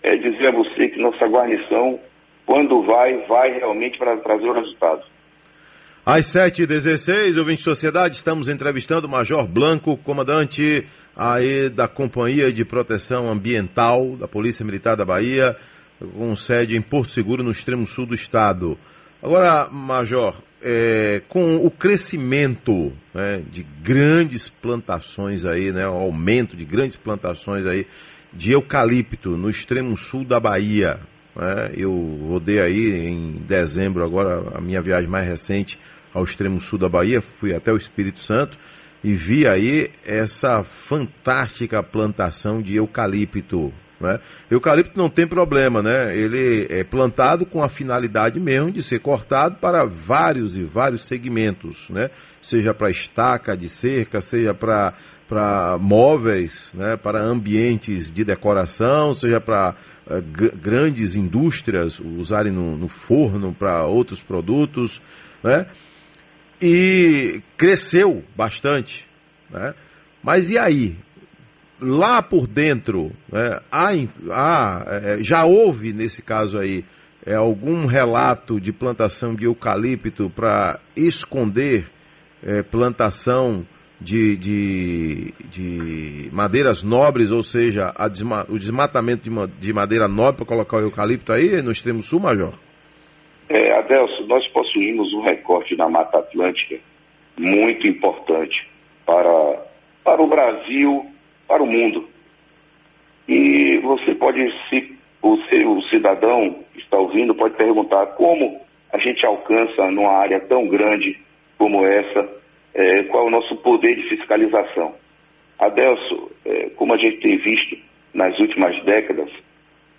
é 0.06 0.16
dizer 0.16 0.46
a 0.46 0.52
você 0.52 0.88
que 0.88 1.00
nossa 1.00 1.26
guarnição, 1.26 1.98
quando 2.46 2.80
vai, 2.82 3.18
vai 3.26 3.58
realmente 3.58 3.98
para 3.98 4.16
trazer 4.18 4.46
o 4.46 4.52
resultado. 4.52 5.02
Às 6.04 6.26
7h16, 6.26 7.36
ouvinte 7.36 7.58
de 7.58 7.64
sociedade, 7.64 8.14
estamos 8.14 8.48
entrevistando 8.48 9.08
o 9.08 9.10
Major 9.10 9.44
Blanco, 9.44 9.96
comandante 9.96 10.86
aí 11.16 11.68
da 11.68 11.88
Companhia 11.88 12.52
de 12.52 12.64
Proteção 12.64 13.28
Ambiental 13.28 14.16
da 14.16 14.28
Polícia 14.28 14.64
Militar 14.64 14.96
da 14.96 15.04
Bahia, 15.04 15.56
com 16.16 16.36
sede 16.36 16.76
em 16.76 16.80
Porto 16.80 17.10
Seguro, 17.10 17.42
no 17.42 17.50
extremo 17.50 17.84
sul 17.84 18.06
do 18.06 18.14
estado. 18.14 18.78
Agora, 19.20 19.68
Major, 19.68 20.36
é, 20.62 21.20
com 21.28 21.56
o 21.56 21.68
crescimento 21.68 22.92
né, 23.12 23.42
de 23.50 23.66
grandes 23.82 24.48
plantações 24.48 25.44
aí, 25.44 25.72
né, 25.72 25.88
o 25.88 25.94
aumento 25.94 26.56
de 26.56 26.64
grandes 26.64 26.94
plantações 26.94 27.66
aí 27.66 27.84
de 28.36 28.52
eucalipto 28.52 29.36
no 29.36 29.48
extremo 29.48 29.96
sul 29.96 30.24
da 30.24 30.38
Bahia, 30.38 31.00
né, 31.34 31.72
eu 31.76 31.92
rodei 32.28 32.60
aí 32.60 33.06
em 33.06 33.32
dezembro 33.46 34.04
agora 34.04 34.42
a 34.54 34.60
minha 34.60 34.82
viagem 34.82 35.08
mais 35.08 35.26
recente 35.26 35.78
ao 36.12 36.24
extremo 36.24 36.60
sul 36.60 36.78
da 36.78 36.88
Bahia, 36.88 37.22
fui 37.40 37.54
até 37.54 37.72
o 37.72 37.76
Espírito 37.76 38.20
Santo 38.20 38.56
e 39.02 39.14
vi 39.14 39.46
aí 39.46 39.90
essa 40.04 40.64
fantástica 40.64 41.82
plantação 41.82 42.60
de 42.60 42.76
eucalipto. 42.76 43.72
Né? 44.00 44.18
Eucalipto 44.50 44.98
não 44.98 45.08
tem 45.08 45.26
problema, 45.26 45.82
né? 45.82 46.14
Ele 46.14 46.66
é 46.68 46.84
plantado 46.84 47.46
com 47.46 47.62
a 47.62 47.68
finalidade 47.68 48.38
mesmo 48.38 48.70
de 48.70 48.82
ser 48.82 48.98
cortado 49.00 49.56
para 49.56 49.86
vários 49.86 50.56
e 50.56 50.62
vários 50.62 51.06
segmentos, 51.06 51.88
né? 51.88 52.10
Seja 52.42 52.74
para 52.74 52.90
estaca 52.90 53.56
de 53.56 53.68
cerca, 53.68 54.20
seja 54.20 54.52
para 54.52 54.92
para 55.28 55.76
móveis, 55.78 56.68
né, 56.73 56.97
para 56.97 57.21
ambientes 57.21 58.12
de 58.12 58.25
decoração, 58.25 59.14
seja 59.14 59.40
para 59.40 59.75
uh, 60.06 60.23
grandes 60.56 61.16
indústrias 61.16 62.00
usarem 62.00 62.52
no, 62.52 62.76
no 62.76 62.88
forno 62.88 63.52
para 63.52 63.85
outros 63.85 64.23
produtos, 64.23 65.00
né? 65.42 65.66
e 66.61 67.42
cresceu 67.56 68.25
bastante. 68.37 69.04
Né? 69.50 69.75
Mas 70.23 70.50
e 70.50 70.59
aí? 70.59 70.97
Lá 71.78 72.23
por 72.23 72.47
dentro, 72.47 73.12
né, 73.30 73.61
há, 73.71 73.90
há, 74.30 74.85
é, 74.87 75.18
já 75.23 75.45
houve 75.45 75.92
nesse 75.92 76.23
caso 76.23 76.59
aí 76.59 76.83
algum 77.35 77.85
relato 77.85 78.59
de 78.59 78.73
plantação 78.73 79.35
de 79.35 79.45
eucalipto 79.45 80.30
para 80.30 80.80
esconder 80.97 81.87
é, 82.42 82.62
plantação 82.62 83.66
de, 84.00 84.36
de, 84.36 85.34
de, 85.50 86.30
madeiras 86.32 86.82
nobres, 86.82 87.30
ou 87.30 87.42
seja, 87.42 87.94
desma, 88.10 88.46
o 88.48 88.58
desmatamento 88.58 89.28
de, 89.28 89.46
de 89.58 89.72
madeira 89.72 90.06
nobre 90.06 90.36
para 90.36 90.46
colocar 90.46 90.76
o 90.76 90.80
eucalipto 90.80 91.32
aí 91.32 91.62
no 91.62 91.72
extremo 91.72 92.02
sul, 92.02 92.20
Major? 92.20 92.52
É, 93.48 93.76
nós 94.26 94.46
possuímos 94.48 95.12
um 95.14 95.22
recorte 95.22 95.76
na 95.76 95.88
Mata 95.88 96.18
Atlântica 96.18 96.76
muito 97.38 97.86
importante 97.86 98.68
para, 99.04 99.62
para 100.04 100.22
o 100.22 100.26
Brasil, 100.26 101.06
para 101.46 101.62
o 101.62 101.66
mundo. 101.66 102.08
E 103.28 103.78
você 103.78 104.14
pode, 104.14 104.52
se 104.68 104.96
o, 105.22 105.34
o 105.34 105.82
cidadão 105.88 106.64
que 106.72 106.80
está 106.80 106.96
ouvindo 106.98 107.34
pode 107.34 107.54
perguntar 107.54 108.06
como 108.08 108.60
a 108.92 108.98
gente 108.98 109.24
alcança 109.24 109.90
numa 109.90 110.12
área 110.12 110.40
tão 110.40 110.66
grande 110.68 111.18
como 111.58 111.84
essa, 111.84 112.28
é, 112.76 113.04
qual 113.04 113.25
é 113.25 113.26
o 113.28 113.30
nosso 113.30 113.56
poder 113.56 113.97
de 113.97 114.02
fiscalização. 114.02 114.95
Adelso, 115.59 116.30
é, 116.45 116.68
como 116.76 116.92
a 116.92 116.99
gente 116.99 117.16
tem 117.16 117.38
visto 117.38 117.76
nas 118.12 118.38
últimas 118.38 118.78
décadas, 118.85 119.30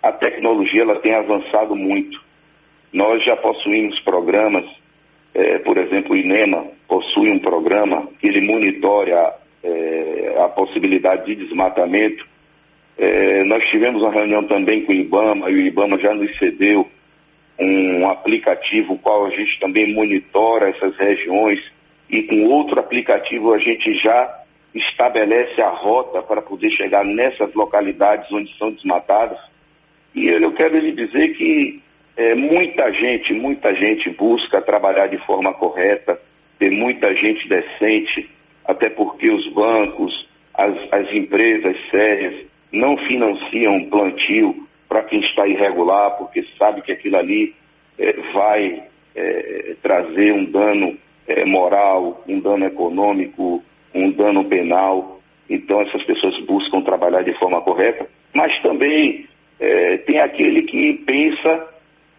a 0.02 0.12
tecnologia 0.12 0.84
ela 0.84 1.00
tem 1.00 1.16
avançado 1.16 1.76
muito. 1.76 2.22
Nós 2.94 3.24
já 3.24 3.36
possuímos 3.36 4.00
programas, 4.02 4.64
é, 5.34 5.58
por 5.58 5.78
exemplo, 5.80 6.14
o 6.14 6.18
INEMA 6.18 6.68
possui 6.88 7.32
um 7.32 7.40
programa 7.40 8.08
que 8.20 8.28
ele 8.28 8.42
monitora 8.42 9.34
é, 9.64 10.36
a 10.40 10.48
possibilidade 10.48 11.26
de 11.26 11.46
desmatamento. 11.46 12.28
É, 12.96 13.44
nós 13.44 13.66
tivemos 13.70 14.04
uma 14.04 14.12
reunião 14.12 14.44
também 14.44 14.86
com 14.86 14.92
o 14.92 14.96
IBAMA 14.96 15.50
e 15.50 15.56
o 15.56 15.60
IBAMA 15.62 15.98
já 15.98 16.14
nos 16.14 16.38
cedeu 16.38 16.88
um 17.60 18.08
aplicativo 18.08 19.00
qual 19.00 19.26
a 19.26 19.32
gente 19.32 19.60
também 19.60 19.92
monitora 19.92 20.70
essas 20.70 20.96
regiões 20.96 21.60
e 22.10 22.24
com 22.24 22.46
outro 22.46 22.80
aplicativo 22.80 23.54
a 23.54 23.60
gente 23.60 23.94
já 23.96 24.44
estabelece 24.74 25.62
a 25.62 25.70
rota 25.70 26.22
para 26.22 26.42
poder 26.42 26.72
chegar 26.72 27.04
nessas 27.04 27.54
localidades 27.54 28.32
onde 28.32 28.56
são 28.58 28.72
desmatadas. 28.72 29.40
E 30.14 30.28
eu 30.28 30.52
quero 30.54 30.78
lhe 30.78 30.92
dizer 30.92 31.30
que 31.36 31.82
é, 32.16 32.34
muita 32.36 32.92
gente, 32.92 33.34
muita 33.34 33.76
gente 33.76 34.10
busca 34.10 34.62
trabalhar 34.62 35.08
de 35.08 35.18
forma 35.20 35.54
correta, 35.54 36.20
ter 36.58 36.72
muita 36.72 37.14
gente 37.16 37.48
decente, 37.48 38.30
até 38.66 38.90
porque 38.90 39.30
os 39.30 39.48
bancos, 39.54 40.28
as, 40.54 40.76
as 40.92 41.14
empresas 41.14 41.78
sérias 41.92 42.46
não 42.72 42.98
financiam 42.98 43.86
plantio 43.86 44.68
para 44.90 45.04
quem 45.04 45.20
está 45.20 45.48
irregular, 45.48 46.12
porque 46.18 46.46
sabe 46.58 46.82
que 46.82 46.92
aquilo 46.92 47.18
ali 47.18 47.54
é, 48.00 48.14
vai 48.34 48.84
é, 49.16 49.76
trazer 49.82 50.34
um 50.34 50.46
dano 50.46 50.98
é, 51.28 51.46
moral, 51.46 52.24
um 52.28 52.40
dano 52.40 52.66
econômico, 52.66 53.64
um 53.94 54.10
dano 54.12 54.46
penal. 54.46 55.20
Então 55.50 55.82
essas 55.82 56.04
pessoas 56.04 56.40
buscam 56.46 56.82
trabalhar 56.82 57.24
de 57.24 57.34
forma 57.34 57.62
correta, 57.62 58.08
mas 58.34 58.58
também 58.62 59.26
é, 59.60 59.98
tem 59.98 60.20
aquele 60.20 60.64
que 60.64 60.94
pensa 61.06 61.68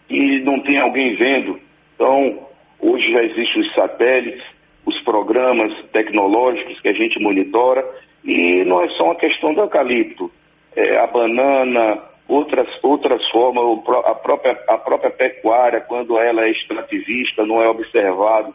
e 0.09 0.41
não 0.41 0.61
tem 0.61 0.79
alguém 0.79 1.15
vendo. 1.17 1.59
Então, 1.95 2.47
hoje 2.81 3.11
já 3.13 3.23
existem 3.23 3.63
os 3.63 3.75
satélites, 3.75 4.43
os 4.85 5.01
programas 5.03 5.73
tecnológicos 5.91 6.81
que 6.81 6.89
a 6.89 6.93
gente 6.93 7.21
monitora, 7.21 7.85
e 8.25 8.65
não 8.65 8.83
é 8.83 8.89
só 8.91 9.05
uma 9.05 9.15
questão 9.15 9.53
do 9.53 9.61
eucalipto. 9.61 10.31
É, 10.75 10.99
a 10.99 11.07
banana, 11.07 12.03
outras, 12.27 12.69
outras 12.83 13.27
formas, 13.29 13.65
a 14.07 14.15
própria, 14.15 14.59
a 14.69 14.79
própria 14.79 15.11
pecuária, 15.11 15.81
quando 15.81 16.19
ela 16.19 16.45
é 16.45 16.51
extrativista, 16.51 17.45
não 17.45 17.61
é 17.61 17.69
observado 17.69 18.55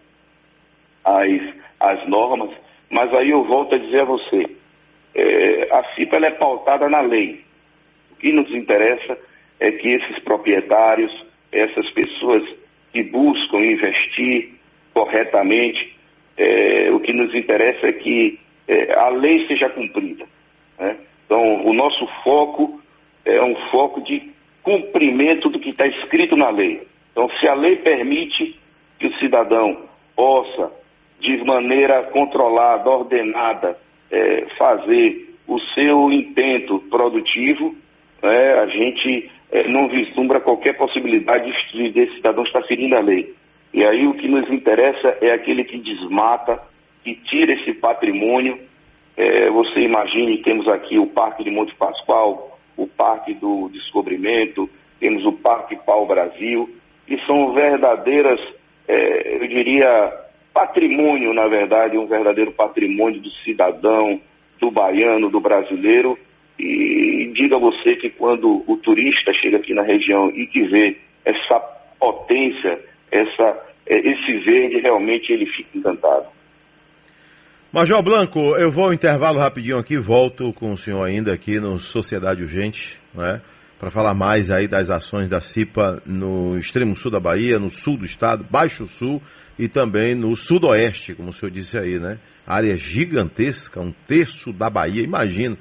as, 1.03 1.41
as 1.79 2.07
normas. 2.07 2.51
Mas 2.89 3.13
aí 3.13 3.31
eu 3.31 3.43
volto 3.43 3.75
a 3.75 3.77
dizer 3.77 4.01
a 4.01 4.05
você, 4.05 4.45
é, 5.15 5.67
a 5.71 6.15
ela 6.15 6.27
é 6.27 6.31
pautada 6.31 6.89
na 6.89 7.01
lei. 7.01 7.43
O 8.11 8.15
que 8.15 8.31
nos 8.31 8.49
interessa 8.51 9.17
é 9.59 9.71
que 9.71 9.89
esses 9.89 10.19
proprietários, 10.19 11.11
essas 11.51 11.89
pessoas 11.91 12.43
que 12.91 13.03
buscam 13.03 13.57
investir 13.57 14.49
corretamente, 14.93 15.95
é, 16.37 16.89
o 16.91 16.99
que 16.99 17.13
nos 17.13 17.33
interessa 17.33 17.87
é 17.87 17.93
que 17.93 18.39
é, 18.67 18.93
a 18.93 19.09
lei 19.09 19.47
seja 19.47 19.69
cumprida. 19.69 20.25
Né? 20.79 20.97
Então, 21.25 21.65
o 21.65 21.73
nosso 21.73 22.07
foco 22.23 22.81
é 23.25 23.41
um 23.41 23.55
foco 23.71 24.01
de 24.01 24.31
cumprimento 24.61 25.49
do 25.49 25.59
que 25.59 25.69
está 25.69 25.87
escrito 25.87 26.35
na 26.35 26.49
lei. 26.49 26.87
Então, 27.11 27.29
se 27.39 27.47
a 27.47 27.53
lei 27.53 27.75
permite 27.75 28.59
que 28.99 29.07
o 29.07 29.17
cidadão 29.17 29.83
possa, 30.15 30.71
de 31.23 31.41
maneira 31.45 32.03
controlada, 32.03 32.89
ordenada, 32.89 33.77
é, 34.11 34.45
fazer 34.57 35.33
o 35.47 35.57
seu 35.73 36.11
intento 36.11 36.79
produtivo, 36.89 37.73
né, 38.21 38.53
a 38.55 38.67
gente 38.67 39.31
é, 39.49 39.67
não 39.67 39.87
vislumbra 39.87 40.41
qualquer 40.41 40.75
possibilidade 40.75 41.53
de, 41.71 41.89
de 41.89 42.15
cidadão 42.15 42.43
estar 42.43 42.61
ferindo 42.63 42.95
a 42.97 42.99
lei. 42.99 43.33
E 43.73 43.85
aí 43.85 44.05
o 44.05 44.13
que 44.13 44.27
nos 44.27 44.49
interessa 44.51 45.17
é 45.21 45.31
aquele 45.31 45.63
que 45.63 45.77
desmata, 45.77 46.59
que 47.03 47.15
tira 47.15 47.53
esse 47.53 47.73
patrimônio. 47.73 48.59
É, 49.15 49.49
você 49.49 49.79
imagine, 49.79 50.37
temos 50.39 50.67
aqui 50.67 50.99
o 50.99 51.07
Parque 51.07 51.43
de 51.43 51.49
Monte 51.49 51.73
Pascoal, 51.75 52.59
o 52.75 52.85
Parque 52.85 53.33
do 53.33 53.69
Descobrimento, 53.69 54.69
temos 54.99 55.25
o 55.25 55.31
Parque 55.31 55.75
Pau 55.85 56.05
Brasil, 56.05 56.69
que 57.07 57.17
são 57.25 57.53
verdadeiras, 57.53 58.39
é, 58.87 59.37
eu 59.41 59.47
diria, 59.47 60.22
patrimônio, 60.53 61.33
na 61.33 61.47
verdade, 61.47 61.97
um 61.97 62.05
verdadeiro 62.05 62.51
patrimônio 62.51 63.19
do 63.19 63.29
cidadão, 63.43 64.21
do 64.59 64.69
baiano, 64.69 65.29
do 65.29 65.39
brasileiro. 65.39 66.17
E 66.59 67.31
diga 67.33 67.57
você 67.57 67.95
que 67.95 68.09
quando 68.09 68.63
o 68.67 68.77
turista 68.77 69.33
chega 69.33 69.57
aqui 69.57 69.73
na 69.73 69.81
região 69.81 70.29
e 70.29 70.45
que 70.45 70.63
vê 70.63 70.97
essa 71.25 71.59
potência, 71.99 72.79
essa, 73.11 73.57
é, 73.87 73.97
esse 73.97 74.37
verde, 74.39 74.79
realmente 74.79 75.33
ele 75.33 75.47
fica 75.47 75.77
encantado. 75.77 76.27
Major 77.71 78.03
Blanco, 78.03 78.55
eu 78.55 78.69
vou 78.69 78.85
ao 78.85 78.93
intervalo 78.93 79.39
rapidinho 79.39 79.79
aqui, 79.79 79.97
volto 79.97 80.53
com 80.53 80.71
o 80.71 80.77
senhor 80.77 81.03
ainda 81.03 81.33
aqui 81.33 81.59
no 81.59 81.79
Sociedade 81.79 82.43
Urgente, 82.43 82.99
né? 83.15 83.41
Para 83.79 83.89
falar 83.89 84.13
mais 84.13 84.51
aí 84.51 84.67
das 84.67 84.91
ações 84.91 85.27
da 85.27 85.41
CIPA 85.41 86.01
no 86.05 86.57
extremo 86.57 86.95
sul 86.95 87.11
da 87.11 87.19
Bahia, 87.19 87.57
no 87.57 87.71
sul 87.71 87.97
do 87.97 88.05
estado, 88.05 88.45
baixo 88.49 88.85
sul 88.85 89.19
e 89.57 89.67
também 89.67 90.15
no 90.15 90.35
sudoeste, 90.35 91.13
como 91.13 91.29
o 91.29 91.33
senhor 91.33 91.51
disse 91.51 91.77
aí, 91.77 91.99
né? 91.99 92.17
Área 92.45 92.75
gigantesca, 92.75 93.79
um 93.79 93.93
terço 94.07 94.51
da 94.51 94.69
Bahia, 94.69 95.03
imagino. 95.03 95.57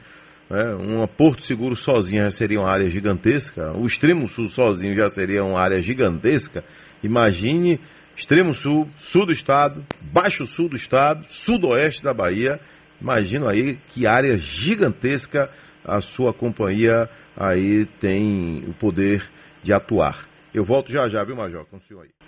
Né? 0.49 0.75
Uma 0.75 1.07
Porto 1.07 1.43
Seguro 1.43 1.77
sozinha 1.77 2.25
já 2.25 2.31
seria 2.31 2.61
uma 2.61 2.71
área 2.71 2.89
gigantesca, 2.89 3.73
o 3.77 3.87
extremo 3.87 4.27
sul 4.29 4.49
sozinho 4.49 4.95
já 4.95 5.09
seria 5.09 5.45
uma 5.45 5.61
área 5.61 5.83
gigantesca. 5.83 6.65
Imagine 7.03 7.81
extremo 8.17 8.55
sul, 8.55 8.89
sul 8.99 9.27
do 9.27 9.33
estado, 9.33 9.85
baixo 10.01 10.47
sul 10.47 10.69
do 10.69 10.77
estado, 10.77 11.25
sudoeste 11.29 12.03
da 12.03 12.15
Bahia. 12.15 12.61
Imagino 13.01 13.49
aí 13.49 13.79
que 13.89 14.07
área 14.07 14.39
gigantesca 14.39 15.51
a 15.85 16.01
sua 16.01 16.33
companhia 16.33 17.09
aí 17.37 17.87
tem 18.01 18.63
o 18.67 18.73
poder 18.75 19.29
de 19.63 19.73
atuar. 19.73 20.27
Eu 20.55 20.65
volto 20.65 20.93
já 20.93 21.09
já, 21.09 21.25
viu, 21.25 21.35
Major, 21.35 21.65
com 21.65 21.79
o 21.79 21.81
senhor 21.81 22.03
aí. 22.03 22.22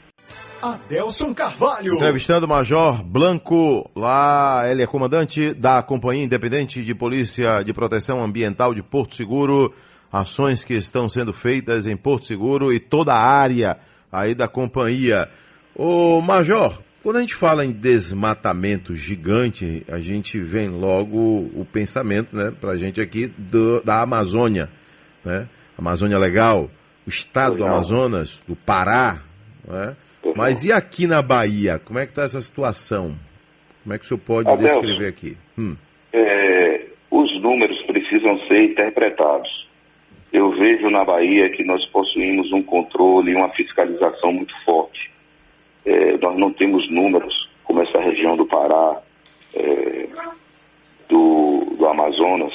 Adelson 0.65 1.35
Carvalho. 1.35 1.95
Entrevistando 1.95 2.47
o 2.47 2.49
Major 2.49 3.03
Blanco, 3.05 3.91
lá 3.95 4.63
ele 4.67 4.83
é 4.83 4.87
comandante 4.87 5.53
da 5.53 5.83
Companhia 5.83 6.25
Independente 6.25 6.83
de 6.83 6.95
Polícia 6.95 7.63
de 7.63 7.71
Proteção 7.75 8.25
Ambiental 8.25 8.73
de 8.73 8.83
Porto 8.83 9.15
Seguro. 9.15 9.75
Ações 10.11 10.65
que 10.65 10.73
estão 10.73 11.07
sendo 11.07 11.35
feitas 11.35 11.87
em 11.87 11.95
Porto 11.95 12.25
Seguro 12.25 12.73
e 12.73 12.81
toda 12.81 13.13
a 13.13 13.21
área 13.21 13.77
aí 14.11 14.35
da 14.35 14.49
companhia. 14.49 15.29
Ô 15.75 16.23
Major, 16.23 16.79
quando 17.03 17.17
a 17.17 17.21
gente 17.21 17.35
fala 17.35 17.63
em 17.63 17.71
desmatamento 17.71 18.97
gigante, 18.97 19.85
a 19.87 19.99
gente 19.99 20.41
vem 20.41 20.71
logo 20.71 21.19
o 21.19 21.67
pensamento, 21.71 22.35
né, 22.35 22.51
pra 22.59 22.75
gente 22.77 23.03
aqui 23.03 23.27
do, 23.27 23.83
da 23.83 24.01
Amazônia, 24.01 24.71
né? 25.23 25.47
Amazônia 25.77 26.17
Legal, 26.17 26.71
o 27.07 27.11
estado 27.11 27.57
do 27.57 27.67
Amazonas, 27.67 28.41
do 28.49 28.57
Pará, 28.57 29.21
né? 29.69 29.95
Mas 30.35 30.65
e 30.65 30.73
aqui 30.73 31.07
na 31.07 31.21
Bahia? 31.21 31.79
Como 31.79 31.99
é 31.99 32.07
que 32.07 32.13
está 32.13 32.23
essa 32.23 32.41
situação? 32.41 33.15
Como 33.83 33.95
é 33.95 33.99
que 33.99 34.05
o 34.05 34.09
senhor 34.09 34.21
pode 34.21 34.49
Adelson, 34.49 34.81
descrever 34.81 35.09
aqui? 35.09 35.37
Hum. 35.59 35.77
É, 36.13 36.87
os 37.11 37.41
números 37.41 37.81
precisam 37.83 38.39
ser 38.47 38.65
interpretados. 38.65 39.69
Eu 40.33 40.51
vejo 40.53 40.89
na 40.91 41.05
Bahia 41.05 41.51
que 41.51 41.63
nós 41.63 41.85
possuímos 41.87 42.51
um 42.53 42.63
controle 42.63 43.33
e 43.33 43.35
uma 43.35 43.51
fiscalização 43.51 44.33
muito 44.33 44.55
forte. 44.65 45.11
É, 45.85 46.17
nós 46.17 46.37
não 46.39 46.53
temos 46.53 46.91
números 46.91 47.49
como 47.63 47.83
essa 47.83 48.01
região 48.01 48.37
do 48.37 48.47
Pará, 48.47 49.01
é, 49.55 50.09
do, 51.09 51.75
do, 51.77 51.87
Amazonas, 51.87 52.53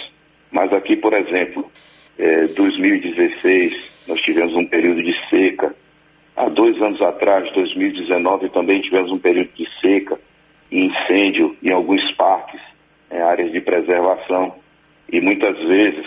mas 0.51 0.73
aqui, 0.73 0.95
por 0.95 1.13
exemplo, 1.13 1.69
é, 2.17 2.47
2016, 2.47 3.73
nós 4.07 4.19
tivemos 4.21 4.53
um 4.55 4.65
período 4.65 5.03
de 5.03 5.13
seca 5.29 5.73
Há 6.39 6.47
dois 6.47 6.81
anos 6.81 7.01
atrás, 7.01 7.51
2019, 7.51 8.47
também 8.47 8.79
tivemos 8.79 9.11
um 9.11 9.19
período 9.19 9.49
de 9.55 9.67
seca 9.81 10.17
e 10.71 10.85
incêndio 10.85 11.53
em 11.61 11.69
alguns 11.69 12.13
parques, 12.13 12.61
em 13.11 13.17
áreas 13.17 13.51
de 13.51 13.59
preservação. 13.59 14.55
E 15.11 15.19
muitas 15.19 15.57
vezes 15.57 16.05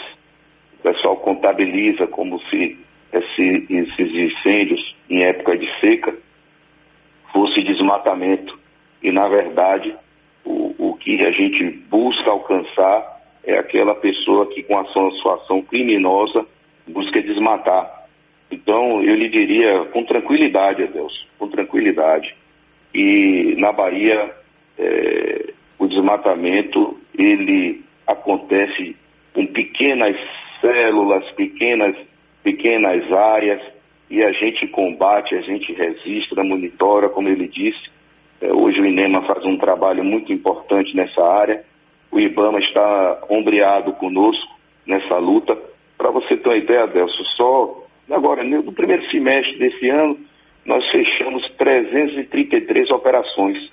o 0.78 0.82
pessoal 0.84 1.16
contabiliza 1.16 2.06
como 2.06 2.40
se 2.48 2.78
esse, 3.12 3.66
esses 3.68 4.14
incêndios 4.14 4.96
em 5.10 5.22
época 5.22 5.58
de 5.58 5.68
seca 5.80 6.14
fosse 7.30 7.62
desmatamento. 7.62 8.58
E 9.02 9.12
na 9.12 9.28
verdade, 9.28 9.94
o, 10.46 10.74
o 10.78 10.94
que 10.94 11.22
a 11.26 11.30
gente 11.30 11.62
busca 11.90 12.30
alcançar 12.30 13.20
é 13.44 13.58
aquela 13.58 13.94
pessoa 13.94 14.46
que 14.46 14.62
com 14.62 14.78
a 14.78 14.84
sua 14.86 15.34
ação 15.34 15.60
criminosa 15.60 16.46
busca 16.88 17.20
desmatar 17.20 18.01
então, 18.52 19.02
eu 19.02 19.14
lhe 19.14 19.28
diria 19.28 19.84
com 19.86 20.04
tranquilidade, 20.04 20.86
Deus, 20.86 21.26
com 21.38 21.48
tranquilidade. 21.48 22.34
E 22.94 23.54
na 23.58 23.72
Bahia, 23.72 24.30
é, 24.78 25.52
o 25.78 25.86
desmatamento, 25.86 26.98
ele 27.16 27.82
acontece 28.06 28.94
com 29.32 29.46
pequenas 29.46 30.16
células, 30.60 31.24
pequenas, 31.32 31.96
pequenas 32.42 33.10
áreas, 33.10 33.62
e 34.10 34.22
a 34.22 34.30
gente 34.32 34.66
combate, 34.66 35.34
a 35.34 35.40
gente 35.40 35.72
registra, 35.72 36.44
monitora, 36.44 37.08
como 37.08 37.28
ele 37.28 37.48
disse. 37.48 37.90
É, 38.42 38.52
hoje 38.52 38.80
o 38.80 38.84
INEMA 38.84 39.22
faz 39.22 39.44
um 39.46 39.56
trabalho 39.56 40.04
muito 40.04 40.32
importante 40.32 40.94
nessa 40.94 41.24
área. 41.24 41.64
O 42.10 42.20
IBAMA 42.20 42.58
está 42.58 43.24
ombreado 43.30 43.94
conosco 43.94 44.54
nessa 44.86 45.16
luta. 45.16 45.56
Para 45.96 46.10
você 46.10 46.36
ter 46.36 46.48
uma 46.48 46.56
ideia, 46.58 46.82
Adelso, 46.82 47.24
só 47.36 47.82
Agora, 48.12 48.44
no 48.44 48.72
primeiro 48.72 49.10
semestre 49.10 49.58
desse 49.58 49.88
ano, 49.88 50.18
nós 50.66 50.86
fechamos 50.90 51.50
333 51.56 52.90
operações. 52.90 53.72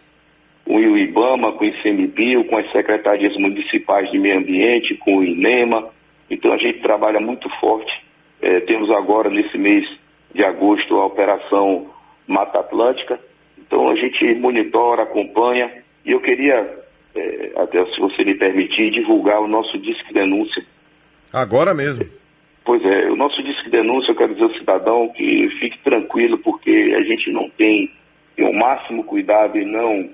Com 0.64 0.78
o 0.78 0.98
IBAMA, 0.98 1.52
com 1.52 1.66
o 1.66 1.68
ICMBio, 1.68 2.46
com 2.46 2.58
as 2.58 2.72
secretarias 2.72 3.36
municipais 3.36 4.10
de 4.10 4.18
meio 4.18 4.38
ambiente, 4.38 4.96
com 4.96 5.18
o 5.18 5.24
INEMA. 5.24 5.90
Então 6.30 6.54
a 6.54 6.58
gente 6.58 6.80
trabalha 6.80 7.20
muito 7.20 7.50
forte. 7.60 7.92
É, 8.42 8.62
temos 8.62 8.90
agora, 8.92 9.30
nesse 9.30 9.58
mês 9.58 9.86
de 10.34 10.44
agosto, 10.44 10.96
a 10.96 11.06
operação 11.06 11.88
Mata 12.26 12.60
Atlântica. 12.60 13.20
Então 13.58 13.90
a 13.90 13.96
gente 13.96 14.24
monitora, 14.36 15.04
acompanha. 15.04 15.70
E 16.06 16.12
eu 16.12 16.22
queria, 16.22 16.66
é, 17.14 17.52
até 17.58 17.84
se 17.88 18.00
você 18.00 18.24
me 18.24 18.36
permitir, 18.36 18.92
divulgar 18.92 19.42
o 19.42 19.50
nosso 19.50 19.78
Disque 19.78 20.14
Denúncia. 20.14 20.64
Agora 21.34 21.74
mesmo. 21.74 22.19
Pois 22.64 22.86
é, 22.86 23.10
o 23.10 23.16
nosso 23.16 23.42
disco 23.42 23.64
de 23.64 23.72
denúncia, 23.72 24.12
eu 24.12 24.16
quero 24.16 24.34
dizer 24.34 24.46
ao 24.46 24.54
cidadão 24.54 25.10
que 25.10 25.50
fique 25.60 25.80
tranquilo, 25.80 26.38
porque 26.38 26.96
a 26.98 27.02
gente 27.02 27.32
não 27.32 27.50
tem, 27.50 27.92
o 28.38 28.54
máximo 28.54 29.04
cuidado 29.04 29.58
em 29.58 29.66
não 29.66 30.08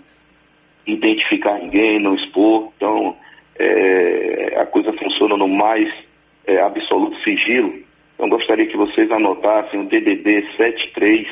identificar 0.86 1.60
ninguém, 1.60 2.00
não 2.00 2.16
expor. 2.16 2.72
Então, 2.78 3.18
é, 3.58 4.56
a 4.58 4.66
coisa 4.66 4.92
funciona 4.94 5.36
no 5.38 5.48
mais 5.48 5.94
é, 6.46 6.60
absoluto 6.62 7.18
sigilo. 7.24 7.74
Então, 8.14 8.28
gostaria 8.30 8.68
que 8.68 8.78
vocês 8.78 9.10
anotassem 9.12 9.82
o 9.82 9.86
DDD 9.86 10.48
73, 10.56 11.28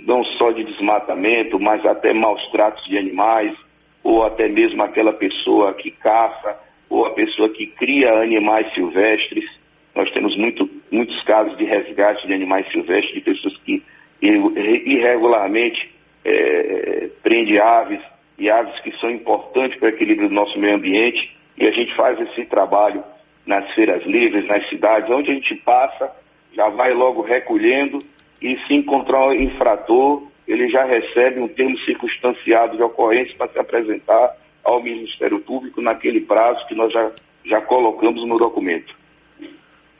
não 0.04 0.24
só 0.24 0.50
de 0.50 0.64
desmatamento, 0.64 1.60
mas 1.60 1.86
até 1.86 2.12
maus 2.12 2.44
tratos 2.50 2.84
de 2.86 2.98
animais, 2.98 3.56
ou 4.02 4.24
até 4.24 4.48
mesmo 4.48 4.82
aquela 4.82 5.12
pessoa 5.12 5.72
que 5.72 5.92
caça, 5.92 6.58
ou 6.90 7.06
a 7.06 7.10
pessoa 7.10 7.48
que 7.48 7.68
cria 7.68 8.20
animais 8.20 8.74
silvestres. 8.74 9.48
Nós 9.94 10.10
temos 10.10 10.36
muito, 10.36 10.68
muitos 10.90 11.22
casos 11.22 11.56
de 11.56 11.64
resgate 11.64 12.26
de 12.26 12.34
animais 12.34 12.66
silvestres, 12.72 13.14
de 13.14 13.20
pessoas 13.20 13.56
que 13.58 13.80
irregularmente 14.20 15.94
é, 16.24 17.08
prende 17.22 17.60
aves, 17.60 18.00
e 18.38 18.50
aves 18.50 18.78
que 18.80 18.90
são 18.98 19.08
importantes 19.08 19.78
para 19.78 19.86
o 19.86 19.90
equilíbrio 19.90 20.28
do 20.28 20.34
nosso 20.34 20.58
meio 20.58 20.74
ambiente, 20.74 21.34
e 21.56 21.64
a 21.64 21.70
gente 21.70 21.94
faz 21.94 22.20
esse 22.20 22.44
trabalho 22.44 23.04
nas 23.46 23.72
feiras 23.72 24.04
livres, 24.04 24.46
nas 24.48 24.68
cidades, 24.68 25.08
onde 25.08 25.30
a 25.30 25.34
gente 25.34 25.54
passa 25.54 26.12
já 26.56 26.70
vai 26.70 26.94
logo 26.94 27.20
recolhendo 27.20 27.98
e 28.40 28.56
se 28.66 28.74
encontrar 28.74 29.26
um 29.26 29.32
infrator, 29.34 30.22
ele 30.48 30.68
já 30.70 30.84
recebe 30.84 31.38
um 31.38 31.48
termo 31.48 31.78
circunstanciado 31.80 32.76
de 32.76 32.82
ocorrência 32.82 33.34
para 33.36 33.48
se 33.48 33.58
apresentar 33.58 34.34
ao 34.64 34.82
Ministério 34.82 35.38
Público 35.40 35.82
naquele 35.82 36.20
prazo 36.20 36.66
que 36.66 36.74
nós 36.74 36.92
já, 36.92 37.10
já 37.44 37.60
colocamos 37.60 38.26
no 38.26 38.38
documento. 38.38 38.94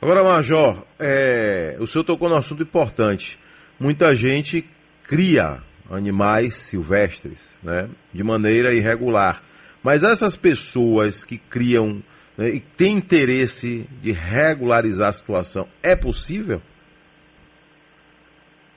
Agora, 0.01 0.23
Major, 0.23 0.77
é, 0.99 1.77
o 1.79 1.87
senhor 1.87 2.03
tocou 2.03 2.27
num 2.29 2.35
assunto 2.35 2.63
importante. 2.63 3.37
muita 3.79 4.13
gente 4.15 4.65
cria 5.03 5.59
animais 5.89 6.55
silvestres, 6.55 7.39
né, 7.63 7.89
de 8.13 8.23
maneira 8.23 8.73
irregular. 8.73 9.41
Mas 9.83 10.03
essas 10.03 10.35
pessoas 10.35 11.23
que 11.23 11.37
criam 11.37 12.01
né, 12.37 12.49
e 12.49 12.59
têm 12.59 12.97
interesse 12.97 13.87
de 14.01 14.11
regularizar 14.11 15.09
a 15.09 15.13
situação, 15.13 15.67
é 15.81 15.95
possível? 15.95 16.61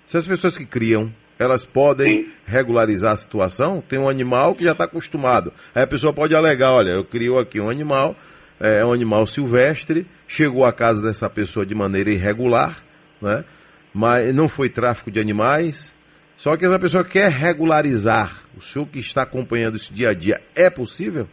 Se 0.08 0.16
as 0.16 0.24
pessoas 0.24 0.56
que 0.56 0.66
criam, 0.66 1.12
elas 1.38 1.64
podem 1.64 2.24
Sim. 2.24 2.32
regularizar 2.46 3.12
a 3.12 3.16
situação, 3.16 3.82
tem 3.86 3.98
um 3.98 4.08
animal 4.08 4.54
que 4.54 4.64
já 4.64 4.72
está 4.72 4.84
acostumado. 4.84 5.52
Aí 5.74 5.82
a 5.82 5.86
pessoa 5.86 6.12
pode 6.12 6.34
alegar, 6.34 6.72
olha, 6.72 6.90
eu 6.90 7.04
crio 7.04 7.38
aqui 7.38 7.60
um 7.60 7.70
animal, 7.70 8.16
é 8.58 8.84
um 8.84 8.92
animal 8.92 9.26
silvestre, 9.26 10.06
chegou 10.28 10.64
à 10.64 10.72
casa 10.72 11.00
dessa 11.00 11.30
pessoa 11.30 11.64
de 11.64 11.74
maneira 11.74 12.10
irregular, 12.10 12.82
né? 13.22 13.44
mas 13.92 14.34
não 14.34 14.48
foi 14.48 14.68
tráfico 14.68 15.10
de 15.10 15.18
animais, 15.18 15.94
só 16.36 16.56
que 16.56 16.66
essa 16.66 16.78
pessoa 16.78 17.04
quer 17.04 17.30
regularizar. 17.30 18.42
O 18.56 18.62
senhor 18.62 18.86
que 18.86 18.98
está 18.98 19.22
acompanhando 19.22 19.76
isso 19.76 19.92
dia 19.92 20.10
a 20.10 20.14
dia, 20.14 20.40
é 20.54 20.68
possível? 20.68 21.28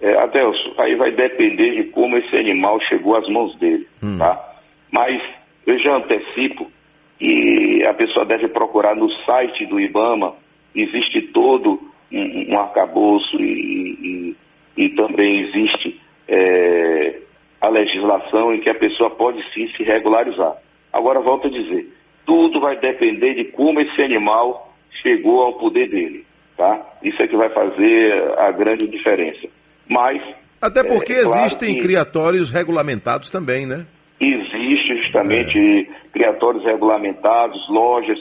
É, 0.00 0.16
Adelso, 0.16 0.74
aí 0.78 0.94
vai 0.94 1.10
depender 1.10 1.74
de 1.74 1.84
como 1.90 2.16
esse 2.16 2.34
animal 2.34 2.80
chegou 2.80 3.16
às 3.16 3.28
mãos 3.28 3.54
dele, 3.56 3.86
hum. 4.02 4.16
tá? 4.18 4.54
Mas 4.90 5.22
eu 5.66 5.78
já 5.78 5.96
antecipo 5.96 6.70
que 7.18 7.84
a 7.84 7.92
pessoa 7.92 8.24
deve 8.24 8.48
procurar 8.48 8.96
no 8.96 9.10
site 9.24 9.66
do 9.66 9.78
IBAMA, 9.78 10.34
existe 10.74 11.20
todo 11.20 11.78
um, 12.10 12.54
um 12.54 12.58
arcabouço 12.58 13.36
e, 13.38 14.34
e, 14.76 14.84
e 14.84 14.88
também 14.90 15.40
existe 15.40 16.00
é, 16.26 17.18
a 17.60 17.68
legislação 17.68 18.54
em 18.54 18.60
que 18.60 18.70
a 18.70 18.74
pessoa 18.74 19.10
pode 19.10 19.44
sim 19.52 19.68
se 19.76 19.82
regularizar. 19.82 20.56
Agora, 20.90 21.20
volto 21.20 21.48
a 21.48 21.50
dizer, 21.50 21.92
tudo 22.24 22.58
vai 22.58 22.76
depender 22.76 23.34
de 23.34 23.44
como 23.44 23.80
esse 23.80 24.00
animal 24.00 24.74
chegou 25.02 25.42
ao 25.42 25.54
poder 25.54 25.88
dele, 25.88 26.24
tá? 26.56 26.80
Isso 27.02 27.20
é 27.22 27.28
que 27.28 27.36
vai 27.36 27.50
fazer 27.50 28.38
a 28.38 28.50
grande 28.50 28.86
diferença. 28.88 29.46
Mas... 29.90 30.22
Até 30.62 30.82
porque 30.84 31.12
é, 31.12 31.22
claro 31.22 31.40
existem 31.46 31.74
que... 31.74 31.82
criatórios 31.82 32.50
regulamentados 32.50 33.30
também, 33.30 33.66
né? 33.66 33.84
Existe 34.20 34.96
justamente 35.02 35.58
é. 35.58 35.86
criatórios 36.12 36.64
regulamentados, 36.64 37.68
lojas 37.68 38.18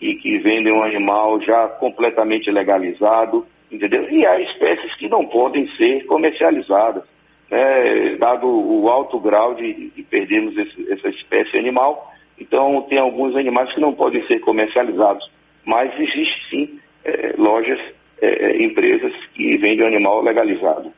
e 0.00 0.14
que 0.14 0.38
vendem 0.38 0.72
um 0.72 0.82
animal 0.82 1.40
já 1.40 1.68
completamente 1.68 2.50
legalizado, 2.50 3.46
entendeu? 3.70 4.08
E 4.10 4.26
há 4.26 4.40
espécies 4.40 4.94
que 4.96 5.08
não 5.08 5.26
podem 5.26 5.68
ser 5.76 6.04
comercializadas, 6.06 7.04
né? 7.50 8.16
dado 8.18 8.46
o 8.46 8.88
alto 8.88 9.20
grau 9.20 9.54
de, 9.54 9.90
de 9.90 10.02
perdermos 10.02 10.56
esse, 10.56 10.90
essa 10.90 11.08
espécie 11.08 11.58
animal, 11.58 12.12
então, 12.42 12.84
tem 12.88 12.98
alguns 12.98 13.36
animais 13.36 13.72
que 13.72 13.80
não 13.80 13.92
podem 13.92 14.26
ser 14.26 14.40
comercializados, 14.40 15.30
mas 15.64 15.92
existe 15.98 16.50
sim 16.50 16.80
é, 17.04 17.34
lojas, 17.38 17.78
é, 18.20 18.46
é 18.46 18.62
empresas 18.62 19.12
que 19.32 19.56
vendem 19.58 19.86
animal 19.86 20.22
legalizado. 20.22 20.92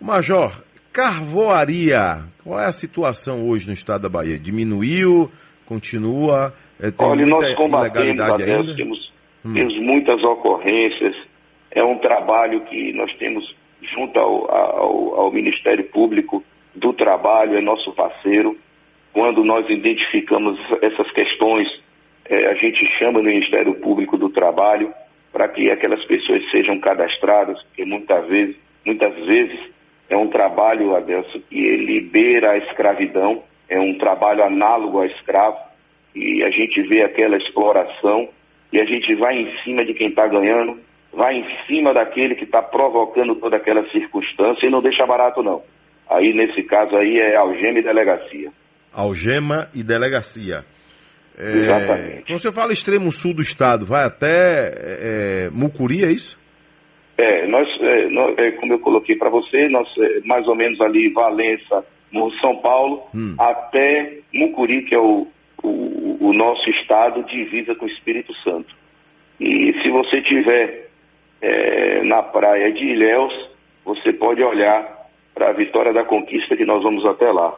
Major, 0.00 0.52
carvoaria, 0.92 2.24
qual 2.44 2.60
é 2.60 2.66
a 2.66 2.72
situação 2.72 3.48
hoje 3.48 3.66
no 3.66 3.72
estado 3.72 4.02
da 4.02 4.08
Bahia? 4.08 4.38
Diminuiu? 4.38 5.30
Continua? 5.64 6.54
É, 6.80 6.92
Olha, 6.98 7.26
nós 7.26 7.54
combatemos, 7.54 8.20
Adeus, 8.20 8.76
temos, 8.76 9.12
hum. 9.44 9.54
temos 9.54 9.78
muitas 9.78 10.22
ocorrências, 10.22 11.16
é 11.70 11.82
um 11.82 11.98
trabalho 11.98 12.60
que 12.62 12.92
nós 12.92 13.12
temos 13.14 13.54
junto 13.82 14.18
ao, 14.18 14.50
ao, 14.50 15.20
ao 15.20 15.32
Ministério 15.32 15.84
Público 15.84 16.44
do 16.74 16.92
Trabalho, 16.92 17.56
é 17.56 17.60
nosso 17.60 17.92
parceiro, 17.92 18.56
quando 19.12 19.42
nós 19.42 19.68
identificamos 19.70 20.58
essas 20.82 21.10
questões, 21.12 21.68
é, 22.26 22.48
a 22.48 22.54
gente 22.54 22.84
chama 22.98 23.20
no 23.20 23.24
Ministério 23.24 23.74
Público 23.74 24.18
do 24.18 24.28
Trabalho 24.28 24.92
para 25.32 25.48
que 25.48 25.70
aquelas 25.70 26.04
pessoas 26.04 26.42
sejam 26.50 26.78
cadastradas, 26.78 27.62
porque 27.62 27.84
muitas 27.84 28.26
vezes, 28.26 28.56
muitas 28.84 29.14
vezes 29.24 29.58
é 30.08 30.16
um 30.16 30.28
trabalho, 30.28 30.96
Adelso, 30.96 31.40
que 31.48 31.76
libera 31.76 32.52
a 32.52 32.58
escravidão, 32.58 33.42
é 33.68 33.78
um 33.78 33.96
trabalho 33.98 34.44
análogo 34.44 34.98
ao 34.98 35.06
escravo, 35.06 35.58
e 36.14 36.42
a 36.42 36.50
gente 36.50 36.80
vê 36.82 37.02
aquela 37.02 37.36
exploração 37.36 38.28
e 38.72 38.80
a 38.80 38.84
gente 38.84 39.14
vai 39.14 39.36
em 39.38 39.58
cima 39.62 39.84
de 39.84 39.94
quem 39.94 40.08
está 40.08 40.26
ganhando, 40.26 40.78
vai 41.12 41.36
em 41.36 41.46
cima 41.66 41.92
daquele 41.92 42.34
que 42.34 42.44
está 42.44 42.62
provocando 42.62 43.34
toda 43.34 43.56
aquela 43.56 43.86
circunstância 43.90 44.66
e 44.66 44.70
não 44.70 44.82
deixa 44.82 45.06
barato 45.06 45.42
não. 45.42 45.62
Aí 46.08 46.32
nesse 46.32 46.62
caso 46.62 46.96
aí 46.96 47.18
é 47.18 47.36
algema 47.36 47.78
e 47.78 47.82
delegacia 47.82 48.50
algema 48.96 49.68
e 49.74 49.82
delegacia. 49.82 50.64
É, 51.38 51.50
Exatamente. 51.50 52.22
Quando 52.26 52.40
você 52.40 52.50
fala 52.50 52.72
extremo 52.72 53.12
sul 53.12 53.34
do 53.34 53.42
estado, 53.42 53.84
vai 53.84 54.04
até 54.04 54.72
é, 54.74 55.50
Mucuri, 55.52 56.02
é 56.02 56.10
isso? 56.10 56.38
É, 57.18 57.46
nós, 57.46 57.68
é, 57.80 58.08
nós 58.08 58.36
é, 58.36 58.50
como 58.52 58.74
eu 58.74 58.78
coloquei 58.78 59.16
para 59.16 59.30
você, 59.30 59.68
nós 59.68 59.88
é, 59.98 60.20
mais 60.24 60.46
ou 60.46 60.54
menos 60.54 60.80
ali 60.80 61.08
Valença, 61.08 61.84
no 62.12 62.30
São 62.38 62.56
Paulo, 62.56 63.02
hum. 63.14 63.34
até 63.38 64.18
Mucuri, 64.32 64.82
que 64.82 64.94
é 64.94 64.98
o, 64.98 65.26
o, 65.62 66.16
o, 66.20 66.32
nosso 66.32 66.68
estado 66.70 67.22
divisa 67.24 67.74
com 67.74 67.86
o 67.86 67.88
Espírito 67.88 68.34
Santo. 68.42 68.74
E 69.40 69.74
se 69.82 69.90
você 69.90 70.20
tiver 70.20 70.88
é, 71.40 72.02
na 72.04 72.22
praia 72.22 72.72
de 72.72 72.84
Ilhéus, 72.84 73.34
você 73.84 74.12
pode 74.12 74.42
olhar 74.42 74.96
para 75.34 75.50
a 75.50 75.52
Vitória 75.52 75.92
da 75.92 76.04
Conquista 76.04 76.56
que 76.56 76.64
nós 76.64 76.82
vamos 76.82 77.04
até 77.04 77.30
lá. 77.30 77.54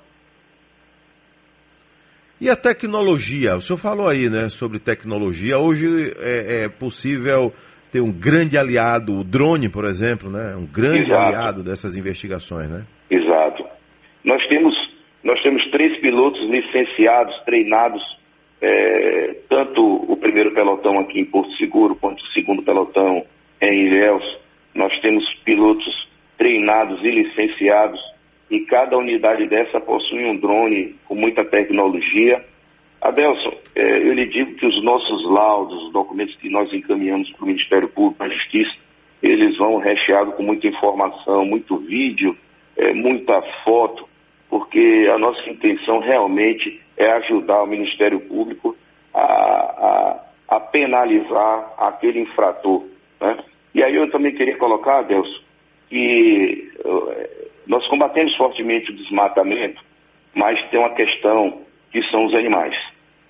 E 2.40 2.48
a 2.48 2.54
tecnologia? 2.54 3.56
O 3.56 3.60
senhor 3.60 3.78
falou 3.78 4.08
aí, 4.08 4.28
né, 4.28 4.48
sobre 4.48 4.78
tecnologia. 4.78 5.58
Hoje 5.58 6.14
é, 6.18 6.64
é 6.64 6.68
possível 6.68 7.52
ter 7.92 8.01
um 8.01 8.12
grande 8.12 8.59
aliado, 8.59 9.18
o 9.18 9.24
drone, 9.24 9.68
por 9.68 9.85
exemplo, 9.85 10.31
né? 10.31 10.55
Um 10.57 10.66
grande 10.66 11.11
Exato. 11.11 11.22
aliado 11.22 11.62
dessas 11.62 11.96
investigações, 11.96 12.68
né? 12.68 12.85
Exato. 13.11 13.64
Nós 14.24 14.46
temos, 14.46 14.74
nós 15.22 15.42
temos 15.42 15.64
três 15.70 15.98
pilotos 15.98 16.40
licenciados, 16.48 17.35
treinados, 17.44 18.03
é, 18.61 19.37
tanto 19.48 19.83
o 19.83 20.16
primeiro 20.16 20.53
pelotão 20.53 20.98
aqui 20.98 21.20
em 21.20 21.24
Porto 21.24 21.57
Seguro, 21.57 21.94
quanto 21.94 22.22
o 22.22 22.33
segundo 22.33 22.62
pelotão 22.62 23.24
em 23.61 23.87
Ilhéus. 23.87 24.38
Nós 24.74 24.98
temos 25.01 25.24
pilotos 25.44 26.09
treinados 26.37 27.03
e 27.03 27.11
licenciados 27.11 28.01
e 28.51 28.61
cada 28.61 28.96
unidade 28.96 29.46
dessa 29.46 29.81
possui 29.81 30.24
um 30.24 30.37
drone 30.37 30.94
com 31.05 31.14
muita 31.14 31.44
tecnologia. 31.44 32.42
Adelson, 33.08 33.52
é, 33.74 33.98
eu 33.98 34.12
lhe 34.12 34.26
digo 34.26 34.54
que 34.54 34.66
os 34.66 34.82
nossos 34.82 35.24
laudos, 35.24 35.84
os 35.84 35.92
documentos 35.92 36.36
que 36.36 36.50
nós 36.50 36.72
encaminhamos 36.72 37.30
para 37.30 37.44
o 37.44 37.46
Ministério 37.46 37.88
Público, 37.88 38.22
a 38.22 38.28
Justiça, 38.28 38.74
eles 39.22 39.56
vão 39.56 39.78
recheados 39.78 40.34
com 40.34 40.42
muita 40.42 40.66
informação, 40.66 41.44
muito 41.44 41.78
vídeo, 41.78 42.36
é, 42.76 42.92
muita 42.92 43.40
foto, 43.64 44.08
porque 44.48 45.08
a 45.12 45.18
nossa 45.18 45.48
intenção 45.48 46.00
realmente 46.00 46.80
é 46.96 47.10
ajudar 47.12 47.62
o 47.62 47.66
Ministério 47.66 48.20
Público 48.20 48.76
a, 49.14 49.20
a, 49.20 50.56
a 50.56 50.60
penalizar 50.60 51.74
aquele 51.78 52.20
infrator. 52.20 52.84
Né? 53.20 53.38
E 53.74 53.82
aí 53.82 53.94
eu 53.94 54.10
também 54.10 54.34
queria 54.34 54.56
colocar, 54.56 54.98
Adelson, 54.98 55.40
que 55.88 56.72
nós 57.66 57.86
combatemos 57.88 58.34
fortemente 58.36 58.90
o 58.90 58.96
desmatamento, 58.96 59.82
mas 60.34 60.62
tem 60.70 60.78
uma 60.78 60.90
questão 60.90 61.62
que 61.90 62.02
são 62.04 62.26
os 62.26 62.34
animais. 62.34 62.76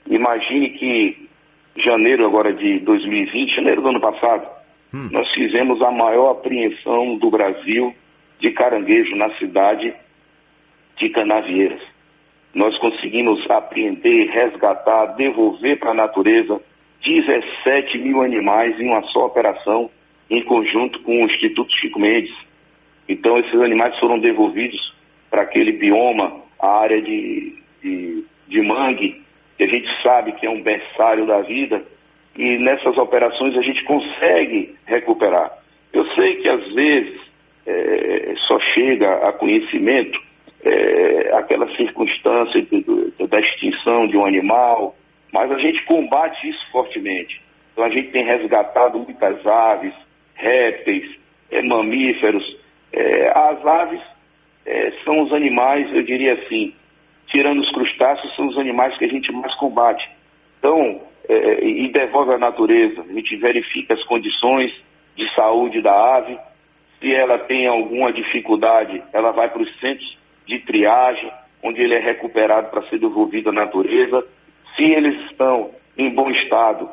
Imagine 0.09 0.71
que 0.71 1.29
janeiro 1.77 2.27
agora 2.27 2.53
de 2.53 2.79
2020, 2.81 3.55
janeiro 3.55 3.83
do 3.83 3.89
ano 3.89 4.01
passado, 4.01 4.49
hum. 4.93 5.09
nós 5.13 5.31
fizemos 5.33 5.81
a 5.83 5.91
maior 5.91 6.31
apreensão 6.31 7.17
do 7.17 7.31
Brasil 7.31 7.95
de 8.41 8.51
caranguejo 8.51 9.15
na 9.17 9.31
cidade 9.37 9.93
de 10.97 11.09
Canavieiras. 11.11 11.81
Nós 12.55 12.77
conseguimos 12.79 13.49
apreender, 13.51 14.31
resgatar, 14.31 15.07
devolver 15.17 15.79
para 15.79 15.91
a 15.91 15.95
natureza 15.95 16.61
17 17.05 17.99
mil 17.99 18.23
animais 18.23 18.79
em 18.81 18.89
uma 18.89 19.03
só 19.03 19.27
operação, 19.27 19.91
em 20.31 20.43
conjunto 20.43 21.01
com 21.01 21.23
o 21.23 21.27
Instituto 21.27 21.73
Chico 21.73 22.01
Mendes. 22.01 22.35
Então, 23.09 23.39
esses 23.39 23.61
animais 23.61 23.99
foram 23.99 24.19
devolvidos 24.19 24.95
para 25.31 25.43
aquele 25.43 25.73
bioma, 25.73 26.43
a 26.59 26.81
área 26.81 27.01
de, 27.01 27.55
de, 27.83 28.25
de 28.49 28.63
mangue, 28.63 29.23
que 29.59 29.65
a 29.65 29.69
gente 29.69 29.89
sabe 30.03 30.33
que 30.33 30.47
é 30.47 30.51
um 30.51 30.63
berçário 30.63 31.27
da 31.27 31.41
vida, 31.41 31.83
e 32.37 32.57
nessas 32.59 32.97
operações 32.97 33.57
a 33.57 33.63
gente 33.63 33.83
consegue 33.83 34.77
recuperar. 34.87 35.53
Eu 35.93 36.07
sei 36.15 36.37
que 36.37 36.49
às 36.49 36.73
vezes 36.73 37.21
é, 37.67 38.35
só 38.47 38.61
chega 38.61 39.29
a 39.29 39.33
conhecimento 39.33 40.23
é, 40.65 41.33
aquela 41.35 41.69
circunstância 41.77 42.63
de, 42.63 42.83
de, 42.83 43.27
da 43.27 43.41
extinção 43.41 44.07
de 44.07 44.17
um 44.17 44.25
animal, 44.25 44.97
mas 45.33 45.51
a 45.51 45.59
gente 45.59 45.85
combate 45.85 46.49
isso 46.49 46.65
fortemente. 46.71 47.43
Então 47.73 47.85
a 47.85 47.91
gente 47.91 48.11
tem 48.11 48.25
resgatado 48.25 48.99
muitas 48.99 49.45
aves, 49.45 49.93
répteis, 50.35 51.11
é, 51.51 51.61
mamíferos, 51.63 52.57
é, 52.93 53.29
as 53.35 53.67
aves 53.67 54.01
é, 54.65 54.93
são 55.05 55.23
os 55.23 55.33
animais, 55.33 55.93
eu 55.93 56.03
diria 56.03 56.35
assim, 56.35 56.73
tirando 57.29 57.61
os 57.61 57.71
crustáceos, 57.71 58.35
são 58.35 58.49
os 58.49 58.59
animais 58.59 58.97
que 58.97 59.05
a 59.05 59.09
gente 59.09 59.31
mais 59.33 59.55
combate. 59.55 60.09
Então, 60.59 61.01
é, 61.29 61.65
e 61.65 61.89
devolve 61.89 62.33
à 62.33 62.39
natureza. 62.39 63.03
A 63.03 63.13
gente 63.13 63.37
verifica 63.37 63.95
as 63.95 64.03
condições 64.05 64.73
de 65.15 65.33
saúde 65.35 65.83
da 65.83 66.17
ave. 66.17 66.39
Se 66.99 67.15
ela 67.15 67.39
tem 67.39 67.67
alguma 67.67 68.13
dificuldade, 68.13 69.03
ela 69.13 69.31
vai 69.31 69.49
para 69.49 69.63
os 69.63 69.79
centros 69.79 70.17
de 70.47 70.59
triagem, 70.61 71.31
onde 71.63 71.83
ele 71.83 71.95
é 71.95 72.01
recuperado 72.01 72.71
para 72.71 72.83
ser 72.89 72.99
devolvido 72.99 73.51
à 73.51 73.53
natureza. 73.53 74.25
Se 74.75 74.85
eles 74.85 75.21
estão 75.31 75.71
em 75.97 76.11
bom 76.11 76.31
estado, 76.31 76.89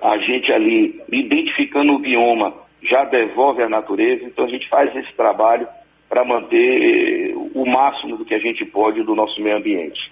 a 0.00 0.16
gente 0.18 0.52
ali, 0.52 1.02
identificando 1.10 1.94
o 1.94 1.98
bioma, 1.98 2.54
já 2.82 3.04
devolve 3.04 3.62
à 3.62 3.68
natureza. 3.68 4.24
Então 4.24 4.44
a 4.46 4.48
gente 4.48 4.68
faz 4.68 4.94
esse 4.96 5.12
trabalho 5.12 5.68
para 6.16 6.24
manter 6.24 7.34
o 7.54 7.66
máximo 7.66 8.16
do 8.16 8.24
que 8.24 8.34
a 8.34 8.38
gente 8.38 8.64
pode 8.64 9.02
do 9.02 9.14
nosso 9.14 9.38
meio 9.42 9.58
ambiente. 9.58 10.10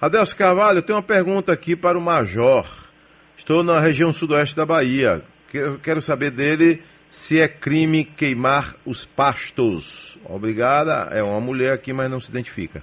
Adelso 0.00 0.34
Carvalho, 0.34 0.78
eu 0.78 0.82
tenho 0.82 0.96
uma 0.96 1.02
pergunta 1.02 1.52
aqui 1.52 1.76
para 1.76 1.98
o 1.98 2.00
Major. 2.00 2.66
Estou 3.36 3.62
na 3.62 3.78
região 3.78 4.10
sudoeste 4.10 4.56
da 4.56 4.64
Bahia. 4.64 5.20
Quero 5.82 6.00
saber 6.00 6.30
dele 6.30 6.80
se 7.10 7.38
é 7.38 7.46
crime 7.46 8.04
queimar 8.06 8.74
os 8.86 9.04
pastos. 9.04 10.18
Obrigada. 10.24 11.10
É 11.14 11.22
uma 11.22 11.40
mulher 11.40 11.74
aqui, 11.74 11.92
mas 11.92 12.10
não 12.10 12.20
se 12.20 12.30
identifica. 12.30 12.82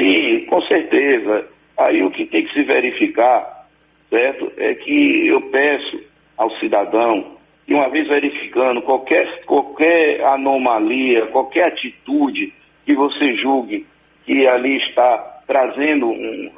Sim, 0.00 0.46
com 0.48 0.62
certeza. 0.62 1.44
Aí 1.76 2.02
o 2.02 2.10
que 2.10 2.24
tem 2.24 2.46
que 2.46 2.54
se 2.54 2.62
verificar, 2.62 3.68
certo, 4.08 4.50
é 4.56 4.74
que 4.74 5.26
eu 5.26 5.42
peço 5.50 6.00
ao 6.38 6.50
cidadão 6.58 7.31
e 7.66 7.74
uma 7.74 7.88
vez 7.88 8.06
verificando 8.08 8.82
qualquer, 8.82 9.44
qualquer 9.44 10.24
anomalia, 10.24 11.26
qualquer 11.26 11.66
atitude 11.66 12.52
que 12.84 12.94
você 12.94 13.34
julgue 13.36 13.86
que 14.24 14.46
ali 14.46 14.76
está 14.78 15.18
trazendo, 15.46 16.06
um, 16.06 16.50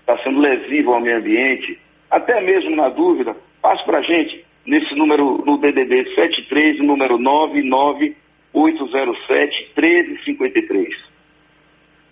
está 0.00 0.18
sendo 0.22 0.40
lesivo 0.40 0.92
ao 0.92 1.00
meio 1.00 1.16
ambiente, 1.18 1.78
até 2.10 2.40
mesmo 2.40 2.74
na 2.76 2.88
dúvida, 2.88 3.36
passe 3.60 3.84
para 3.84 3.98
a 3.98 4.02
gente 4.02 4.44
nesse 4.66 4.94
número, 4.94 5.44
no 5.44 5.58
DDD 5.58 6.14
73, 6.14 6.78
número 6.80 7.18
99807 7.18 9.70
1353. 9.76 11.12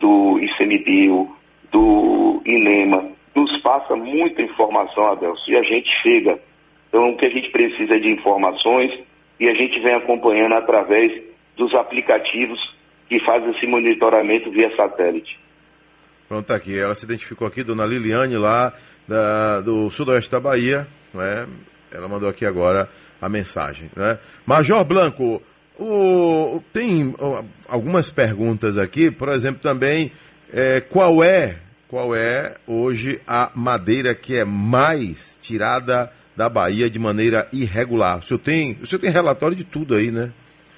do 0.00 0.40
ICMBio, 0.40 1.30
do 1.70 2.42
INEMA, 2.44 3.12
nos 3.32 3.56
passa 3.58 3.94
muita 3.94 4.42
informação, 4.42 5.06
Adelso, 5.06 5.48
e 5.48 5.56
a 5.56 5.62
gente 5.62 5.88
chega. 6.02 6.49
Então, 6.90 7.10
o 7.10 7.16
que 7.16 7.24
a 7.24 7.30
gente 7.30 7.48
precisa 7.50 7.94
é 7.94 7.98
de 7.98 8.10
informações 8.10 8.92
e 9.38 9.48
a 9.48 9.54
gente 9.54 9.80
vem 9.80 9.94
acompanhando 9.94 10.54
através 10.54 11.22
dos 11.56 11.72
aplicativos 11.74 12.58
que 13.08 13.18
fazem 13.20 13.50
esse 13.52 13.66
monitoramento 13.66 14.50
via 14.50 14.74
satélite. 14.76 15.38
Pronto, 16.28 16.46
tá 16.46 16.56
aqui. 16.56 16.76
Ela 16.76 16.94
se 16.94 17.04
identificou 17.04 17.46
aqui, 17.46 17.62
dona 17.62 17.86
Liliane, 17.86 18.36
lá 18.36 18.72
da, 19.06 19.60
do 19.60 19.88
sudoeste 19.90 20.30
da 20.30 20.40
Bahia. 20.40 20.86
Né? 21.14 21.46
Ela 21.92 22.08
mandou 22.08 22.28
aqui 22.28 22.44
agora 22.44 22.88
a 23.22 23.28
mensagem. 23.28 23.88
Né? 23.96 24.18
Major 24.44 24.84
Blanco, 24.84 25.40
o, 25.78 26.62
tem 26.72 27.14
algumas 27.68 28.10
perguntas 28.10 28.76
aqui, 28.76 29.10
por 29.10 29.28
exemplo, 29.28 29.60
também, 29.62 30.12
é, 30.52 30.80
qual 30.80 31.22
é 31.22 31.56
qual 31.90 32.14
é 32.14 32.54
hoje 32.68 33.20
a 33.26 33.50
madeira 33.52 34.14
que 34.14 34.36
é 34.36 34.44
mais 34.44 35.36
tirada 35.42 36.12
da 36.36 36.48
Bahia 36.48 36.88
de 36.88 36.98
maneira 36.98 37.48
irregular? 37.52 38.18
O 38.18 38.22
senhor 38.22 38.40
tem, 38.40 38.76
o 38.82 38.86
senhor 38.86 39.00
tem 39.00 39.10
relatório 39.10 39.56
de 39.56 39.64
tudo 39.64 39.94
aí, 39.94 40.10
né? 40.10 40.30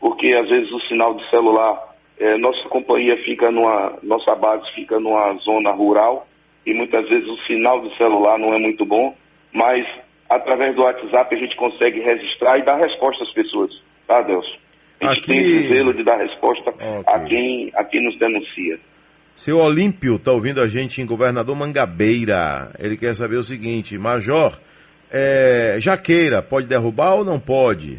porque 0.00 0.32
às 0.32 0.48
vezes 0.48 0.72
o 0.72 0.80
sinal 0.80 1.14
de 1.14 1.28
celular, 1.30 1.78
é, 2.18 2.36
nossa 2.38 2.68
companhia 2.68 3.16
fica 3.18 3.50
numa, 3.50 3.92
nossa 4.02 4.34
base 4.34 4.68
fica 4.72 4.98
numa 4.98 5.34
zona 5.34 5.70
rural 5.70 6.26
e 6.64 6.74
muitas 6.74 7.08
vezes 7.08 7.28
o 7.28 7.36
sinal 7.46 7.80
de 7.80 7.96
celular 7.96 8.38
não 8.38 8.54
é 8.54 8.58
muito 8.58 8.84
bom, 8.84 9.16
mas 9.52 9.86
através 10.28 10.74
do 10.74 10.82
WhatsApp 10.82 11.34
a 11.34 11.38
gente 11.38 11.56
consegue 11.56 12.00
registrar 12.00 12.58
e 12.58 12.62
dar 12.62 12.76
resposta 12.76 13.24
às 13.24 13.32
pessoas, 13.32 13.70
tá, 14.06 14.22
Deus? 14.22 14.46
A 15.00 15.06
gente 15.06 15.18
Aqui... 15.18 15.26
tem 15.26 15.40
esse 15.40 15.68
zelo 15.68 15.92
de 15.92 16.04
dar 16.04 16.16
resposta 16.16 16.70
okay. 16.70 16.86
a, 17.06 17.20
quem, 17.20 17.72
a 17.74 17.84
quem 17.84 18.04
nos 18.04 18.18
denuncia. 18.18 18.78
Seu 19.34 19.58
Olímpio 19.58 20.16
está 20.16 20.30
ouvindo 20.30 20.60
a 20.60 20.68
gente 20.68 21.00
em 21.00 21.06
Governador 21.06 21.56
Mangabeira. 21.56 22.70
Ele 22.78 22.96
quer 22.96 23.14
saber 23.14 23.36
o 23.36 23.42
seguinte, 23.42 23.98
Major, 23.98 24.56
é, 25.10 25.76
Jaqueira, 25.80 26.42
pode 26.42 26.66
derrubar 26.66 27.14
ou 27.14 27.24
não 27.24 27.40
pode? 27.40 27.98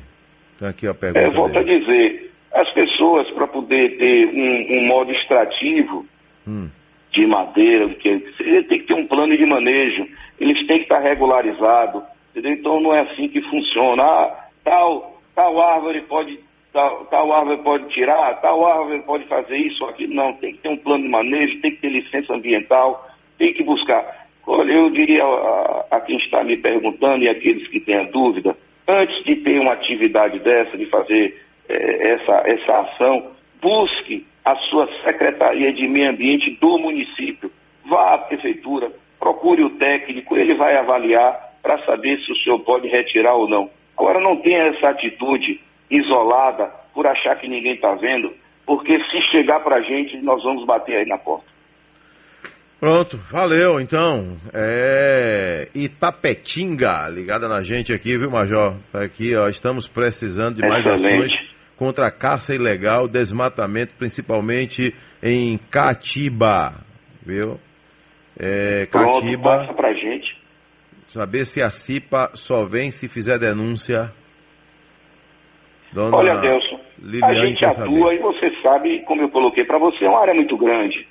Então 0.55 0.67
aqui 0.67 0.87
a 0.87 0.93
pergunta. 0.93 1.25
É, 1.25 1.29
volto 1.29 1.57
a 1.57 1.63
dizer, 1.63 2.31
as 2.53 2.71
pessoas 2.71 3.29
para 3.31 3.47
poder 3.47 3.97
ter 3.97 4.27
um, 4.27 4.77
um 4.77 4.87
modo 4.87 5.11
extrativo 5.11 6.05
hum. 6.47 6.69
De 7.13 7.27
madeira, 7.27 7.87
que 7.89 8.19
tem 8.67 8.79
que 8.79 8.87
ter 8.87 8.93
um 8.95 9.07
plano 9.07 9.37
de 9.37 9.45
manejo, 9.45 10.07
eles 10.39 10.65
têm 10.65 10.79
que 10.79 10.83
estar 10.83 10.99
regularizados, 10.99 12.01
entendeu? 12.31 12.53
Então 12.53 12.79
não 12.81 12.93
é 12.93 13.01
assim 13.01 13.29
que 13.29 13.41
funciona. 13.43 14.03
Ah, 14.03 14.47
tal, 14.63 15.21
tal 15.35 15.61
árvore 15.61 16.01
pode 16.01 16.39
Tal, 16.73 17.05
tal, 17.05 17.31
árvore 17.31 17.57
pode 17.57 17.87
tirar, 17.89 18.41
tal 18.41 18.65
árvore 18.65 19.03
pode 19.03 19.25
fazer 19.25 19.57
isso, 19.57 19.85
aquilo. 19.85 20.15
Não, 20.15 20.33
tem 20.33 20.53
que 20.53 20.57
ter 20.57 20.69
um 20.69 20.77
plano 20.77 21.03
de 21.03 21.09
manejo, 21.09 21.61
tem 21.61 21.69
que 21.69 21.81
ter 21.81 21.89
licença 21.89 22.33
ambiental, 22.33 23.07
tem 23.37 23.53
que 23.53 23.61
buscar. 23.61 24.27
Olha, 24.47 24.73
eu 24.73 24.89
diria 24.89 25.23
a, 25.23 25.85
a 25.91 26.01
quem 26.01 26.17
está 26.17 26.43
me 26.43 26.57
perguntando 26.57 27.23
e 27.23 27.29
aqueles 27.29 27.67
que 27.67 27.79
têm 27.79 27.97
a 27.97 28.03
dúvida, 28.05 28.57
antes 28.87 29.23
de 29.23 29.35
ter 29.35 29.59
uma 29.59 29.73
atividade 29.73 30.39
dessa, 30.39 30.75
de 30.75 30.87
fazer 30.87 31.39
é, 31.69 32.13
essa, 32.13 32.41
essa 32.43 32.79
ação, 32.79 33.27
busque 33.61 34.25
a 34.43 34.55
sua 34.55 34.87
Secretaria 35.03 35.71
de 35.71 35.87
Meio 35.87 36.09
Ambiente 36.09 36.51
do 36.59 36.77
município. 36.77 37.51
Vá 37.85 38.13
à 38.13 38.17
prefeitura, 38.17 38.91
procure 39.19 39.63
o 39.63 39.69
técnico, 39.71 40.35
ele 40.35 40.53
vai 40.55 40.75
avaliar 40.75 41.53
para 41.61 41.83
saber 41.85 42.19
se 42.19 42.31
o 42.31 42.35
senhor 42.35 42.59
pode 42.59 42.87
retirar 42.87 43.35
ou 43.35 43.47
não. 43.47 43.69
Agora, 43.97 44.19
não 44.19 44.37
tenha 44.37 44.63
essa 44.63 44.89
atitude 44.89 45.61
isolada 45.89 46.69
por 46.93 47.07
achar 47.07 47.35
que 47.37 47.47
ninguém 47.47 47.75
está 47.75 47.93
vendo, 47.95 48.33
porque 48.65 48.99
se 49.05 49.21
chegar 49.31 49.59
para 49.61 49.77
a 49.77 49.81
gente, 49.81 50.17
nós 50.17 50.43
vamos 50.43 50.65
bater 50.65 50.97
aí 50.97 51.05
na 51.05 51.17
porta. 51.17 51.45
Pronto, 52.79 53.17
valeu 53.31 53.79
então. 53.79 54.37
É 54.53 55.69
Itapetinga, 55.73 57.07
ligada 57.07 57.47
na 57.47 57.63
gente 57.63 57.93
aqui, 57.93 58.17
viu, 58.17 58.29
Major? 58.29 58.75
Tá 58.91 59.03
aqui, 59.03 59.33
ó, 59.35 59.47
estamos 59.47 59.87
precisando 59.87 60.55
de 60.55 60.67
mais 60.67 60.85
Excelente. 60.85 61.33
ações 61.33 61.53
contra 61.83 62.07
a 62.07 62.11
caça 62.11 62.55
ilegal, 62.55 63.09
desmatamento, 63.09 63.93
principalmente 63.99 64.95
em 65.21 65.57
Catiba, 65.69 66.73
viu? 67.25 67.59
É, 68.39 68.85
Pronto, 68.85 69.19
Catiba, 69.19 69.57
passa 69.57 69.73
pra 69.73 69.93
gente. 69.93 70.37
saber 71.09 71.43
se 71.45 71.61
a 71.61 71.69
CIPA 71.71 72.31
só 72.35 72.63
vem 72.63 72.89
se 72.89 73.09
fizer 73.09 73.37
denúncia. 73.37 74.09
Dona 75.91 76.15
Olha, 76.15 76.37
Delson, 76.37 76.75
a 76.77 77.05
Liliane 77.05 77.47
gente 77.49 77.59
quer 77.59 77.65
atua 77.67 77.83
saber. 77.85 78.15
e 78.15 78.19
você 78.19 78.51
sabe, 78.63 78.99
como 79.01 79.21
eu 79.21 79.29
coloquei 79.29 79.65
para 79.65 79.77
você, 79.77 80.05
é 80.05 80.09
uma 80.09 80.21
área 80.21 80.33
muito 80.33 80.55
grande. 80.57 81.05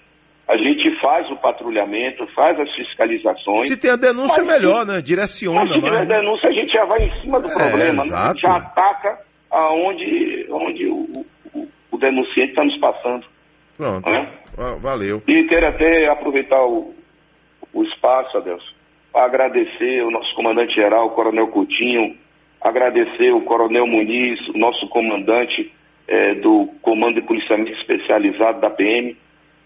A 0.49 0.57
gente 0.57 0.91
faz 1.01 1.31
o 1.31 1.37
patrulhamento, 1.37 2.27
faz 2.35 2.59
as 2.59 2.75
fiscalizações. 2.75 3.69
Se 3.69 3.77
tem 3.77 3.91
a 3.91 3.97
denúncia, 3.97 4.43
melhor, 4.43 4.87
né? 4.87 5.03
Direciona 5.03 5.61
Mas 5.61 5.69
se 5.69 5.75
tiver 5.75 5.91
mais. 5.91 6.09
né? 6.09 6.17
denúncia, 6.17 6.49
a 6.49 6.53
gente 6.53 6.73
já 6.73 6.85
vai 6.87 7.03
em 7.05 7.21
cima 7.21 7.39
do 7.41 7.49
É, 7.51 7.55
problema, 7.55 8.07
exato. 8.07 8.41
já 8.41 8.57
ataca 8.57 9.19
aonde, 9.53 10.47
onde 10.51 10.87
o, 10.87 11.27
o, 11.55 11.69
o 11.93 11.99
denunciante 11.99 12.51
está 12.51 12.65
nos 12.65 12.77
passando. 12.79 13.25
Pronto, 13.77 14.09
É? 14.09 14.27
Va- 14.57 14.75
valeu. 14.77 15.23
E 15.29 15.45
quero 15.45 15.67
até 15.69 16.09
aproveitar 16.09 16.63
o, 16.65 16.95
o 17.73 17.83
espaço, 17.85 18.37
Adelson, 18.39 18.73
para 19.13 19.25
agradecer 19.27 20.03
o 20.05 20.11
nosso 20.11 20.35
comandante-geral, 20.35 21.07
o 21.07 21.11
Coronel 21.11 21.49
Coutinho, 21.49 22.17
agradecer 22.61 23.33
o 23.33 23.43
Coronel 23.43 23.87
Muniz, 23.87 24.41
o 24.49 24.57
nosso 24.59 24.89
comandante 24.89 25.71
eh, 26.09 26.35
do 26.37 26.69
Comando 26.81 27.21
de 27.21 27.27
Policiamento 27.27 27.73
Especializado 27.73 28.61
da 28.61 28.71
PM, 28.71 29.17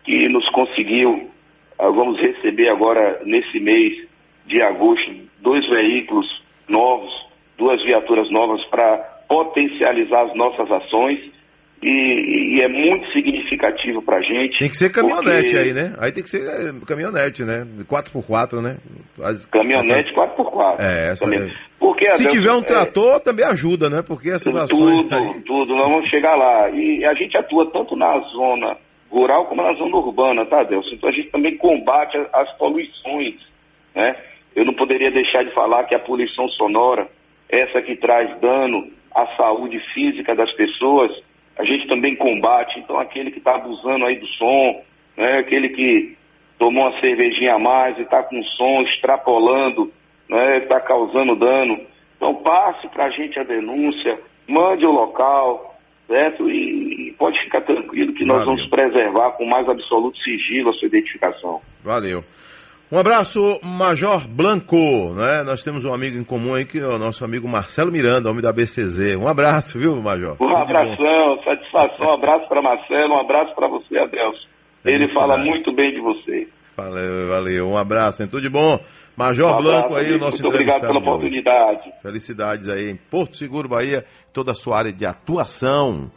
que 0.04 0.28
nos 0.28 0.48
conseguiu, 0.50 1.30
ah, 1.78 1.88
vamos 1.90 2.18
receber 2.20 2.68
agora, 2.68 3.20
nesse 3.24 3.60
mês 3.60 4.06
de 4.46 4.62
agosto, 4.62 5.12
dois 5.40 5.68
veículos 5.68 6.42
novos, 6.68 7.12
duas 7.58 7.82
viaturas 7.84 8.30
novas 8.30 8.64
para 8.66 9.15
potencializar 9.28 10.22
as 10.22 10.34
nossas 10.36 10.70
ações. 10.70 11.20
E, 11.82 12.56
e 12.56 12.62
é 12.62 12.68
muito 12.68 13.12
significativo 13.12 14.00
para 14.00 14.16
a 14.16 14.22
gente. 14.22 14.58
Tem 14.58 14.68
que 14.70 14.76
ser 14.78 14.90
caminhonete 14.90 15.42
porque- 15.50 15.58
aí, 15.58 15.72
né? 15.74 15.94
Aí 15.98 16.10
tem 16.10 16.24
que 16.24 16.30
ser 16.30 16.40
é, 16.40 16.72
caminhonete, 16.86 17.44
né? 17.44 17.66
4x4, 17.86 18.62
né? 18.62 18.78
As- 19.22 19.44
Caminhonete 19.44 20.08
essas- 20.10 20.12
4x4. 20.12 20.76
É, 20.80 21.10
essa 21.12 21.24
Também. 21.26 21.40
é. 21.50 21.52
Porque, 21.78 22.06
Se 22.06 22.12
Adelson, 22.12 22.30
tiver 22.30 22.52
um 22.52 22.60
é, 22.60 22.64
trator, 22.64 23.20
também 23.20 23.44
ajuda, 23.44 23.90
né? 23.90 24.02
Porque 24.02 24.30
essas 24.30 24.56
ações. 24.56 25.02
tudo, 25.02 25.14
aí- 25.14 25.40
tudo, 25.42 25.74
nós 25.76 25.88
vamos 25.90 26.08
chegar 26.08 26.34
lá. 26.34 26.70
E 26.70 27.04
a 27.04 27.12
gente 27.12 27.36
atua 27.36 27.70
tanto 27.70 27.94
na 27.94 28.18
zona 28.20 28.74
rural 29.10 29.44
como 29.44 29.62
na 29.62 29.74
zona 29.74 29.96
urbana, 29.98 30.46
tá, 30.46 30.62
Delson? 30.64 30.94
Então 30.94 31.10
a 31.10 31.12
gente 31.12 31.28
também 31.28 31.56
combate 31.58 32.16
as 32.32 32.50
poluições, 32.56 33.34
né? 33.94 34.16
Eu 34.56 34.64
não 34.64 34.72
poderia 34.72 35.10
deixar 35.10 35.44
de 35.44 35.52
falar 35.52 35.84
que 35.84 35.94
a 35.94 35.98
poluição 35.98 36.48
sonora, 36.48 37.06
essa 37.48 37.80
que 37.82 37.96
traz 37.96 38.38
dano 38.40 38.88
à 39.14 39.26
saúde 39.36 39.78
física 39.94 40.34
das 40.34 40.52
pessoas, 40.52 41.10
a 41.56 41.64
gente 41.64 41.86
também 41.86 42.14
combate. 42.14 42.78
Então 42.78 42.98
aquele 42.98 43.30
que 43.30 43.38
está 43.38 43.54
abusando 43.54 44.04
aí 44.04 44.16
do 44.16 44.26
som, 44.26 44.82
né? 45.16 45.38
Aquele 45.38 45.70
que 45.70 46.16
tomou 46.58 46.88
uma 46.88 47.00
cervejinha 47.00 47.54
a 47.54 47.58
mais 47.58 47.98
e 47.98 48.02
está 48.02 48.22
com 48.22 48.42
som 48.42 48.82
extrapolando, 48.82 49.92
né? 50.28 50.58
Está 50.58 50.80
causando 50.80 51.36
dano. 51.36 51.80
Então 52.16 52.34
passe 52.34 52.88
para 52.88 53.06
a 53.06 53.10
gente 53.10 53.38
a 53.38 53.44
denúncia, 53.44 54.18
mande 54.46 54.84
o 54.84 54.90
local, 54.90 55.78
certo? 56.06 56.48
E, 56.50 57.08
e 57.08 57.12
pode 57.12 57.38
ficar 57.40 57.60
tranquilo 57.62 58.12
que 58.12 58.24
nós 58.24 58.38
Valeu. 58.40 58.54
vamos 58.54 58.68
preservar 58.68 59.32
com 59.32 59.44
mais 59.46 59.68
absoluto 59.68 60.18
sigilo 60.18 60.70
a 60.70 60.72
sua 60.74 60.86
identificação. 60.86 61.60
Valeu. 61.82 62.24
Um 62.90 62.98
abraço, 62.98 63.58
Major 63.64 64.28
Blanco, 64.28 65.12
né? 65.14 65.42
Nós 65.42 65.62
temos 65.64 65.84
um 65.84 65.92
amigo 65.92 66.16
em 66.16 66.22
comum 66.22 66.54
aí, 66.54 66.64
que 66.64 66.78
é 66.78 66.86
o 66.86 66.98
nosso 66.98 67.24
amigo 67.24 67.48
Marcelo 67.48 67.90
Miranda, 67.90 68.30
homem 68.30 68.40
da 68.42 68.52
BCZ. 68.52 69.16
Um 69.16 69.26
abraço, 69.26 69.76
viu, 69.76 69.96
Major? 69.96 70.36
Um 70.40 70.56
abração, 70.56 71.42
satisfação, 71.42 72.06
um 72.06 72.12
abraço 72.12 72.46
para 72.48 72.62
Marcelo, 72.62 73.14
um 73.14 73.18
abraço 73.20 73.54
para 73.56 73.66
você, 73.66 73.98
Adelson. 73.98 74.38
Ele 74.84 74.98
Felicidade. 74.98 75.12
fala 75.14 75.36
muito 75.36 75.72
bem 75.72 75.92
de 75.94 76.00
você. 76.00 76.46
Valeu, 76.76 77.26
valeu. 77.28 77.68
Um 77.70 77.76
abraço, 77.76 78.22
hein? 78.22 78.28
Tudo 78.28 78.42
de 78.42 78.48
bom. 78.48 78.78
Major 79.16 79.46
Um 79.46 79.58
abraço, 79.58 79.62
Blanco 79.64 79.94
aí, 79.96 80.04
o 80.04 80.08
amigo. 80.10 80.24
nosso 80.24 80.42
Muito 80.42 80.54
obrigado 80.54 80.80
pela 80.82 80.98
oportunidade. 80.98 81.92
Felicidades 82.02 82.68
aí 82.68 82.88
em 82.88 82.96
Porto 82.96 83.36
Seguro, 83.36 83.68
Bahia, 83.68 84.04
toda 84.32 84.52
a 84.52 84.54
sua 84.54 84.78
área 84.78 84.92
de 84.92 85.04
atuação. 85.04 86.08